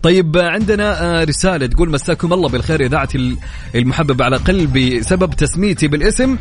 [0.04, 3.38] طيب عندنا رسالة تقول مساكم الله بالخير إذاعتي
[3.76, 6.38] المحببة على قلبي سبب تسميتي بالاسم.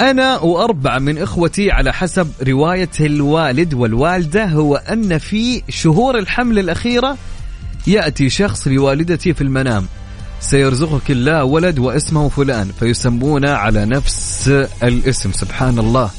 [0.00, 7.16] أنا وأربعة من إخوتي على حسب رواية الوالد والوالدة هو أن في شهور الحمل الأخيرة
[7.86, 9.86] يأتي شخص لوالدتي في المنام.
[10.40, 14.48] سيرزقك الله ولد واسمه فلان فيسمونه على نفس
[14.82, 15.32] الاسم.
[15.32, 16.10] سبحان الله.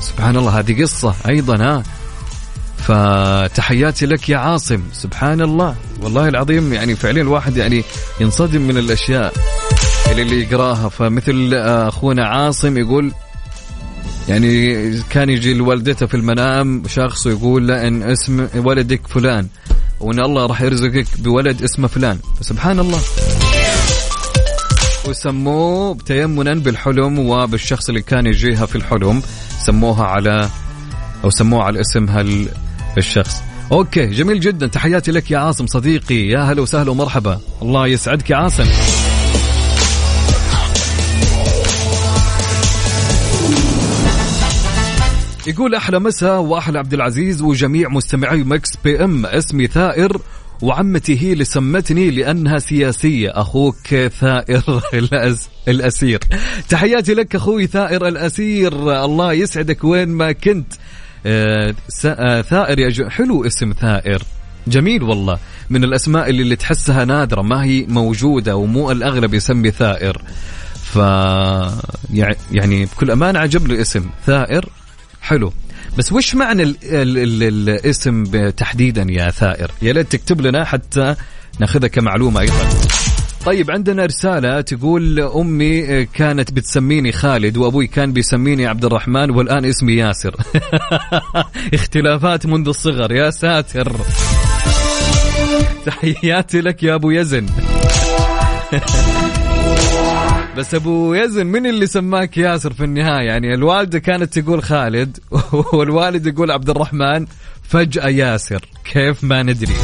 [0.00, 1.82] سبحان الله هذه قصة أيضا ها.
[2.86, 4.82] فتحياتي لك يا عاصم.
[4.92, 7.84] سبحان الله والله العظيم يعني فعليا الواحد يعني
[8.20, 9.32] ينصدم من الأشياء
[10.10, 10.88] اللي, اللي يقراها.
[10.88, 13.12] فمثل أخونا عاصم يقول
[14.28, 19.48] يعني كان يجي لوالدته في المنام شخص ويقول له إن اسم ولدك فلان
[20.00, 22.18] وإن الله راح يرزقك بولد اسمه فلان.
[22.40, 23.00] سبحان الله
[25.08, 29.22] وسموه تيمنا بالحلم وبالشخص اللي كان يجيها في الحلم
[29.66, 30.48] سموها على
[31.24, 32.48] أو سموه على اسم هال
[32.98, 33.42] الشخص.
[33.72, 34.66] أوكي جميل جدا.
[34.66, 36.28] تحياتي لك يا عاصم صديقي.
[36.28, 37.40] يا هلا وسهلا ومرحبا.
[37.62, 38.64] الله يسعدك يا عاصم.
[45.46, 49.26] يقول أحلى مساء وأحلى عبد العزيز وجميع مستمعي Mix PM.
[49.26, 50.20] اسمي ثائر
[50.62, 53.30] وعمتي هي اللي سمتني لأنها سياسية.
[53.30, 53.86] أخوك
[54.20, 55.48] ثائر الأس...
[55.68, 56.20] الأسير.
[56.68, 59.04] تحياتي لك أخوي ثائر الأسير.
[59.04, 60.72] الله يسعدك وين ما كنت.
[62.42, 63.08] ثائر يا.
[63.10, 64.22] حلو اسم ثائر.
[64.66, 65.38] جميل والله.
[65.70, 70.22] من الأسماء اللي, اللي تحسها نادرة ما هي موجودة ومو الأغلب يسمي ثائر.
[70.74, 70.96] ف
[72.10, 74.68] يع- يعني بكل أمانة عجبني الاسم ثائر
[75.22, 75.52] حلو.
[75.98, 81.14] بس وش معنى ال ال ال الاسم تحديدا يا ثائر؟ يا ليت تكتب لنا حتى
[81.60, 82.68] ناخذها كمعلومة أيضا.
[83.46, 89.92] طيب عندنا رسالة تقول أمي كانت بتسميني خالد وأبوي كان بيسميني عبد الرحمن والآن اسمي
[89.92, 90.36] ياسر.
[91.74, 93.92] اختلافات منذ الصغر يا ساتر.
[95.86, 97.46] تحياتي لك يا أبو يزن.
[100.56, 105.18] بس أبو يزن من اللي سماك ياسر في النهاية؟ يعني الوالدة كانت تقول خالد
[105.74, 107.26] والوالد يقول عبد الرحمن
[107.62, 108.60] فجأة ياسر.
[108.84, 109.74] كيف ما ندري.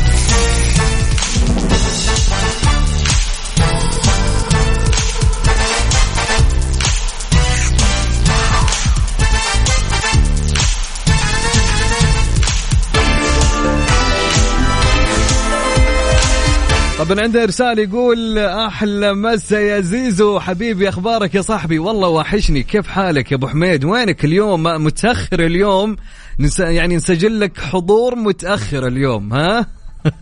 [17.00, 20.40] طبعا عنده إرسال يقول أحلى مسا يا زيزو.
[20.40, 22.62] حبيبي أخبارك يا صاحبي؟ والله وحشني.
[22.62, 25.96] كيف حالك يا أبو حميد؟ وينك اليوم؟ متأخر اليوم.
[26.40, 29.66] نس يعني نسجل لك حضور متأخر اليوم ها؟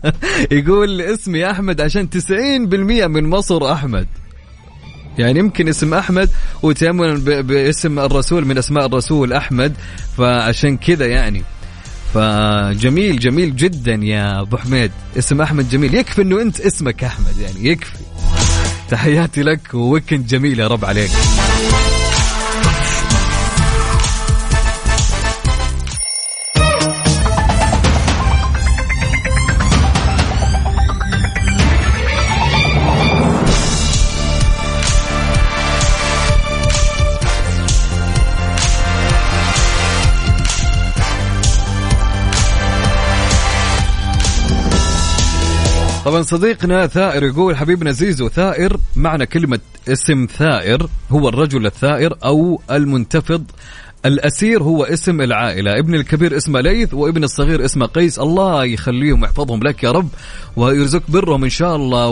[0.51, 2.17] يقول اسمي أحمد عشان 90%
[3.07, 4.07] من مصر أحمد.
[5.17, 6.29] يعني يمكن اسم أحمد
[6.63, 9.73] وتيمنا باسم الرسول من أسماء الرسول أحمد.
[10.17, 11.43] فعشان كذا يعني.
[12.13, 14.91] فجميل جميل جدا يا أبو حميد.
[15.17, 15.95] اسم أحمد جميل.
[15.95, 17.93] يكفي إنه أنت اسمك أحمد يعني يكفي.
[18.89, 21.11] تحياتي لك وويكند جميل يا رب عليك.
[46.09, 52.61] طبعا صديقنا ثائر يقول حبيبنا زيزو ثائر معنى كلمة اسم ثائر هو الرجل الثائر أو
[52.71, 53.43] المنتفض
[54.05, 55.79] الأسير هو اسم العائلة.
[55.79, 58.19] ابن الكبير اسمه ليث وابن الصغير اسمه قيس.
[58.19, 60.09] الله يخليهم ويحفظهم لك يا رب
[60.55, 62.07] ويرزق برهم إن شاء الله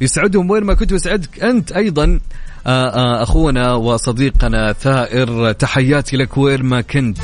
[0.00, 0.50] ويسعدهم.
[0.50, 2.20] وين ما كنت ويسعدك أنت أيضا
[2.66, 7.18] آه، آه، أخونا وصديقنا ثائر تحياتي لك وين ما كنت.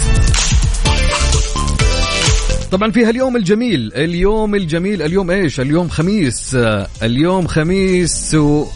[2.72, 3.92] طبعا في هاليوم الجميل.
[3.94, 5.02] اليوم الجميل.
[5.02, 6.56] اليوم إيش؟ اليوم خميس.
[7.02, 8.66] اليوم خميس و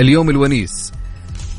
[0.00, 0.92] اليوم الونيس.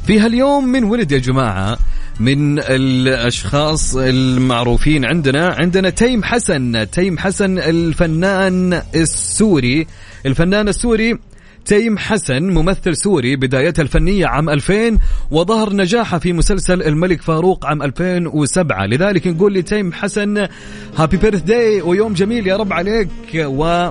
[0.07, 1.77] في هاليوم من ولد يا جماعة
[2.19, 6.91] من الأشخاص المعروفين عندنا عندنا تيم حسن.
[6.91, 9.87] تيم حسن الفنان السوري.
[10.25, 11.17] الفنان السوري
[11.65, 14.97] تيم حسن ممثل سوري بدايته الفنية عام 2000
[15.31, 20.47] وظهر نجاحه في مسلسل الملك فاروق عام 2007 لذلك نقول لتيم حسن
[20.97, 23.89] happy birthday ويوم جميل يا رب عليك و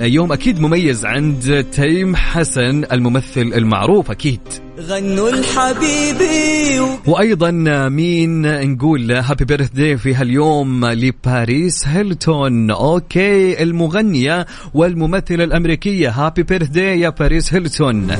[0.00, 4.40] يوم أكيد مميز عند تيم حسن الممثل المعروف أكيد.
[4.80, 7.50] غنوا لحبيبي وأيضا
[7.88, 8.42] مين
[8.72, 12.70] نقول happy birthday في هاليوم لباريس هيلتون.
[12.70, 16.10] okay المغنية والممثلة الأمريكية.
[16.10, 18.10] happy birthday يا باريس هيلتون.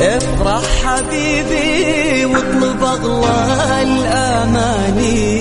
[0.00, 5.31] افرح حبيبي واطلب اغلى الأماني.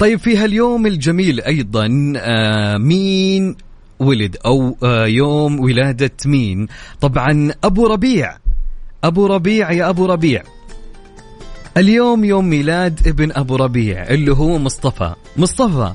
[0.00, 3.56] طيب في هاليوم الجميل أيضا آه مين
[3.98, 6.66] ولد أو آه يوم ولادة مين؟
[7.00, 8.36] طبعا أبو ربيع.
[9.04, 10.42] أبو ربيع يا أبو ربيع.
[11.76, 15.14] اليوم يوم ميلاد ابن أبو ربيع اللي هو مصطفى.
[15.36, 15.92] مصطفى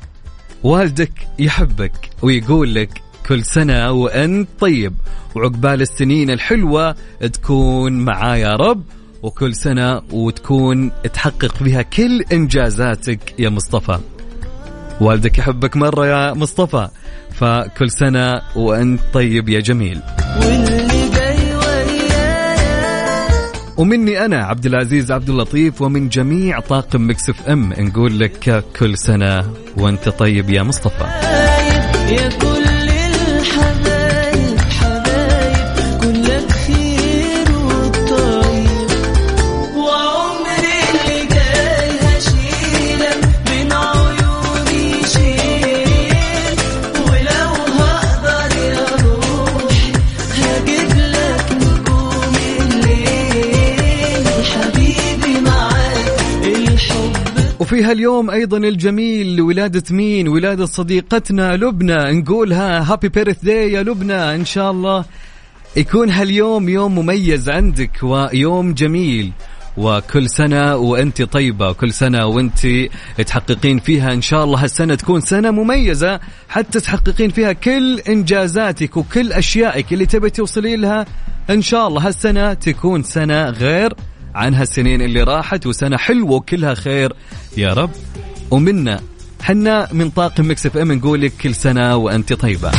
[0.63, 4.93] والدك يحبك ويقول لك كل سنة وأنت طيب
[5.35, 6.95] وعقبال السنين الحلوة
[7.33, 8.83] تكون معاه يا رب
[9.23, 13.99] وكل سنة وتكون تحقق فيها كل إنجازاتك يا مصطفى.
[15.01, 16.87] والدك يحبك مرة يا مصطفى.
[17.31, 20.01] فكل سنة وأنت طيب يا جميل.
[23.77, 29.53] ومني أنا عبد العزيز عبد اللطيف ومن جميع طاقم مكسف أم نقول لك كل سنة
[29.77, 31.05] وأنت طيب يا مصطفى.
[57.61, 62.21] وفي هاليوم أيضا الجميل ولادة مين؟ ولادة صديقتنا لبنى.
[62.21, 64.35] نقولها هابي بيرث داي يا لبنى.
[64.35, 65.05] إن شاء الله
[65.77, 69.31] يكون هاليوم يوم مميز عندك ويوم جميل.
[69.77, 72.67] وكل سنة وأنت طيبة وكل سنة وأنت
[73.27, 74.13] تحققين فيها.
[74.13, 80.05] إن شاء الله هالسنة تكون سنة مميزة حتى تحققين فيها كل إنجازاتك وكل أشيائك اللي
[80.05, 81.05] تبي توصلين لها.
[81.49, 83.93] إن شاء الله هالسنة تكون سنة غير
[84.35, 87.13] عن هالسنين اللي راحت وسنة حلوة وكلها خير.
[87.57, 87.89] يا رب.
[88.51, 88.99] ومنا
[89.41, 92.71] حنا من طاقم مكس إف إم نقول لك كل سنة وأنت طيبة.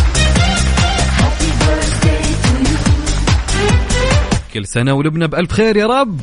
[4.55, 6.21] كل سنة ولبنى بألف خير يا رب.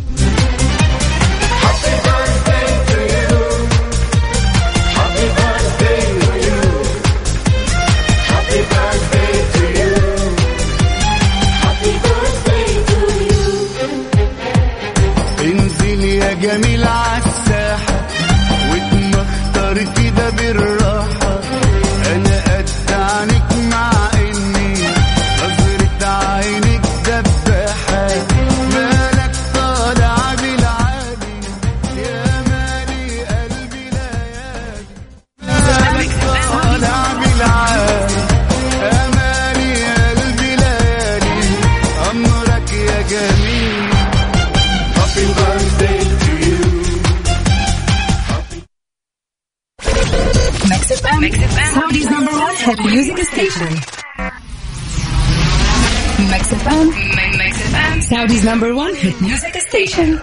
[59.04, 60.22] Music station.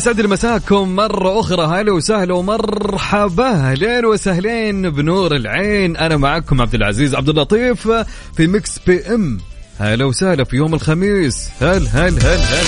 [0.00, 1.66] يسعد لي مساكم مرة أخرى.
[1.66, 3.50] هلا وسهلا ومرحبا.
[3.50, 5.96] أهلين وسهلين بنور العين.
[5.96, 7.88] أنا معكم عبد العزيز عبد اللطيف
[8.36, 9.38] في Mix FM.
[9.78, 11.48] هلا وسهلا في يوم الخميس.
[11.60, 12.66] هل هل هل هل.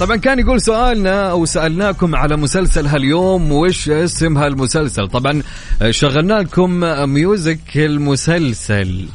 [0.00, 3.52] طبعا كان يقول سؤالنا أو سألناكم على مسلسل هاليوم.
[3.52, 5.42] وش اسم هالمسلسل؟ طبعا
[5.90, 6.70] شغلنا لكم
[7.10, 9.08] music المسلسل.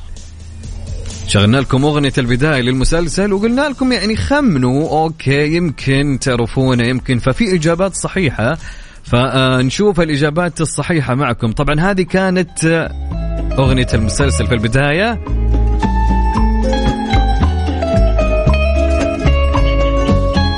[1.27, 7.95] شغلنا لكم أغنية البداية للمسلسل وقلنا لكم يعني خمنوا أوكي يمكن تعرفونه يمكن ففي إجابات
[7.95, 8.57] صحيحة
[9.03, 11.51] فنشوف الإجابات الصحيحة معكم.
[11.51, 12.65] طبعا هذه كانت
[13.59, 15.19] أغنية المسلسل في البداية.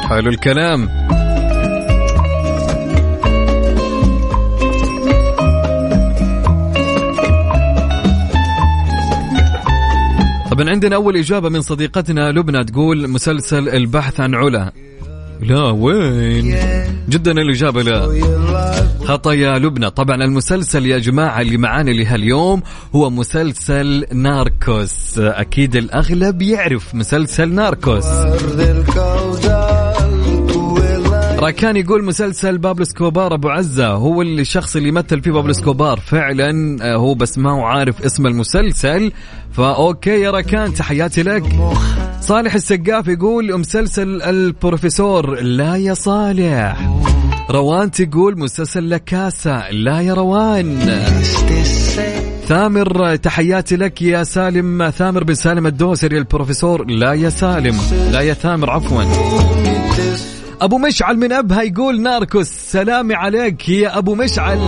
[0.09, 0.89] حلو الكلام.
[10.55, 14.71] طبعا عندنا أول إجابة من صديقتنا لبنى تقول مسلسل البحث عن علا.
[15.41, 16.57] لا وين؟
[17.09, 18.21] جدا الإجابة لا.
[19.05, 19.89] خطأ يا لبنى.
[19.89, 22.61] طبعا المسلسل يا جماعة اللي معانا لهاليوم
[22.95, 25.19] هو مسلسل ناركوس.
[25.19, 28.05] أكيد الأغلب يعرف مسلسل ناركوس.
[31.39, 35.99] راكان يقول مسلسل بابلو اسكوبار أبو عزة هو الشخص اللي يمثل فيه بابلو اسكوبار.
[35.99, 39.11] فعلا آه، هو بس ما هو عارف اسم المسلسل.
[39.51, 41.43] فأوكي يا راكان تحياتي لك.
[42.21, 46.89] صالح السقاف يقول مسلسل البروفيسور لا يا صالح.
[47.49, 50.79] روان تقول مسلسل لكاسة لا يا روان.
[52.45, 54.89] ثامر تحياتي لك يا سالم.
[54.89, 57.77] ثامر بن سالم الدوسري البروفيسور لا يا سالم.
[58.11, 59.03] لا يا ثامر عفوا.
[60.61, 64.59] أبو مشعل من أبها يقول ناركوس سلامي عليك يا أبو مشعل.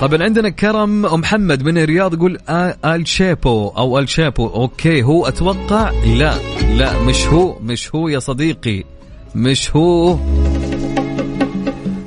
[0.00, 2.38] طبعا عندنا كرم محمد من الرياض يقول
[2.84, 6.34] إل تشابو أو إل تشابو okay هو أتوقع؟ لا
[6.76, 8.84] لا مش هو مش هو يا صديقي
[9.34, 10.16] مش هو.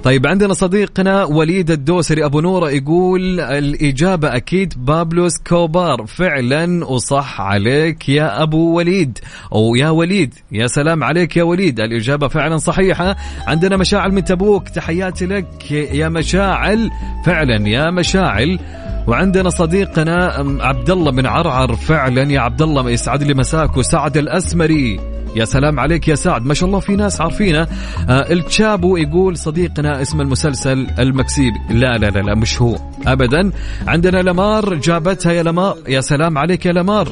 [0.03, 8.09] طيب عندنا صديقنا وليد الدوسري أبو نورة يقول الإجابة أكيد بابلو سكوبار فعلا وصح عليك
[8.09, 9.19] يا أبو وليد.
[9.53, 11.79] أو يا وليد يا سلام عليك يا وليد.
[11.79, 13.15] الإجابة فعلا صحيحة.
[13.47, 14.69] عندنا مشاعل من تبوك.
[14.69, 16.91] تحياتي لك يا مشاعل.
[17.25, 18.59] فعلا يا مشاعل.
[19.07, 21.75] وعندنا صديقنا عبد الله من عرعر.
[21.75, 23.77] فعلا يا عبد الله يسعد لي مساك.
[23.77, 25.20] وسعد الأسمري.
[25.35, 26.45] يا سلام عليك يا سعد.
[26.45, 27.61] ما شاء الله في ناس عارفينه.
[28.09, 32.75] آه إل تشابو يقول صديقنا اسم المسلسل المكسيكي لا لا لا لا مش هو.
[33.07, 33.51] ابدا.
[33.87, 35.77] عندنا لمار جابتها يا لمار.
[35.87, 37.09] يا سلام عليك يا لمار.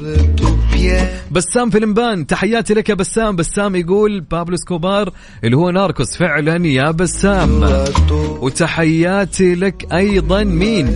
[1.32, 3.36] بسام فيلمبان تحياتي لك يا بسام.
[3.36, 5.12] بسام يقول بابلو سكوبار
[5.44, 6.18] اللي هو ناركوس.
[6.18, 7.64] فعلا يا بسام.
[8.42, 10.44] وتحياتي لك أيضا.
[10.44, 10.96] مين؟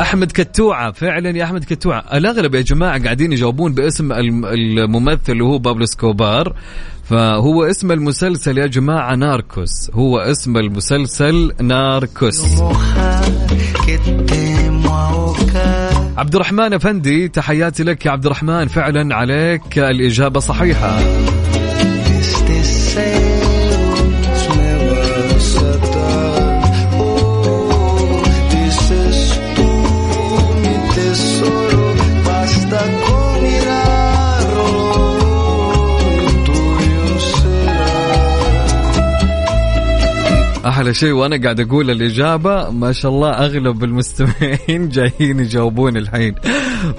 [0.00, 0.92] أحمد كتوعة.
[0.92, 2.04] فعلا يا أحمد كتوعة.
[2.14, 4.46] الأغلب يا جماعة قاعدين يجاوبون باسم الم-
[4.78, 6.54] الممثل اللي هو بابلو سكوبار
[7.04, 9.90] فهو اسم المسلسل يا جماعة ناركوس.
[9.94, 12.44] هو اسم المسلسل ناركوس.
[16.16, 18.68] عبد الرحمن أفندي تحياتي لك يا عبد الرحمن.
[18.68, 19.78] فعلا عليك.
[19.78, 21.00] الإجابة صحيحة.
[41.00, 46.34] شيء وأنا قاعد أقول الإجابة ما شاء الله أغلب المستمعين جايين يجاوبون الحين.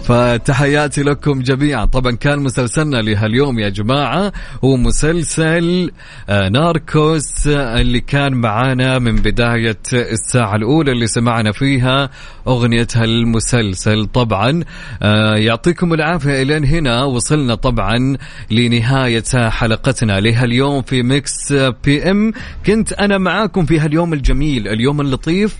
[0.03, 1.85] فتحياتي لكم جميعا.
[1.85, 4.31] طبعا كان مسلسلنا لهاليوم يا جماعة
[4.63, 5.91] هو مسلسل
[6.29, 12.09] آه، ناركوس آه، اللي كان معانا من بداية الساعة الأولى اللي سمعنا فيها
[12.47, 14.63] اغنيه هالمسلسل طبعا
[15.03, 17.03] آه، يعطيكم العافية الين هنا.
[17.03, 18.17] وصلنا طبعا
[18.51, 22.33] لنهاية حلقتنا لهاليوم في ميكس FM.
[22.65, 25.57] كنت أنا معاكم في هاليوم الجميل اليوم اللطيف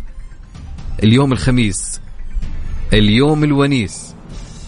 [1.04, 2.02] اليوم الخميس
[2.94, 4.11] اليوم الونيس.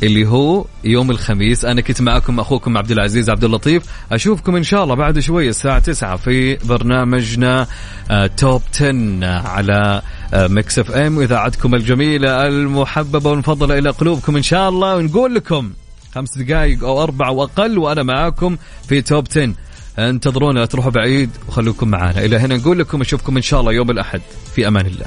[0.04, 1.66] اللي هو يوم الخميس.
[1.66, 3.84] أنا كنت معكم أخوكم عبد العزيز عبد اللطيف.
[4.12, 7.68] أشوفكم إن شاء الله بعد شوية الساعة 9 في برنامجنا
[8.12, 10.02] آه، top 10 على
[10.34, 14.96] آه، Mix FM واذاعتكم الجميلة المحببة والمفضله إلى قلوبكم إن شاء الله.
[14.96, 15.72] ونقول لكم
[16.16, 19.54] خمس دقائق أو أربع وأقل وأنا معاكم في توب 10
[20.00, 23.92] انتظرونا لا تروحوا بعيد وخلوكم معنا إلى هنا نقول لكم أشوفكم إن شاء الله يوم
[23.92, 24.22] الأحد.
[24.56, 25.06] في أمان الله.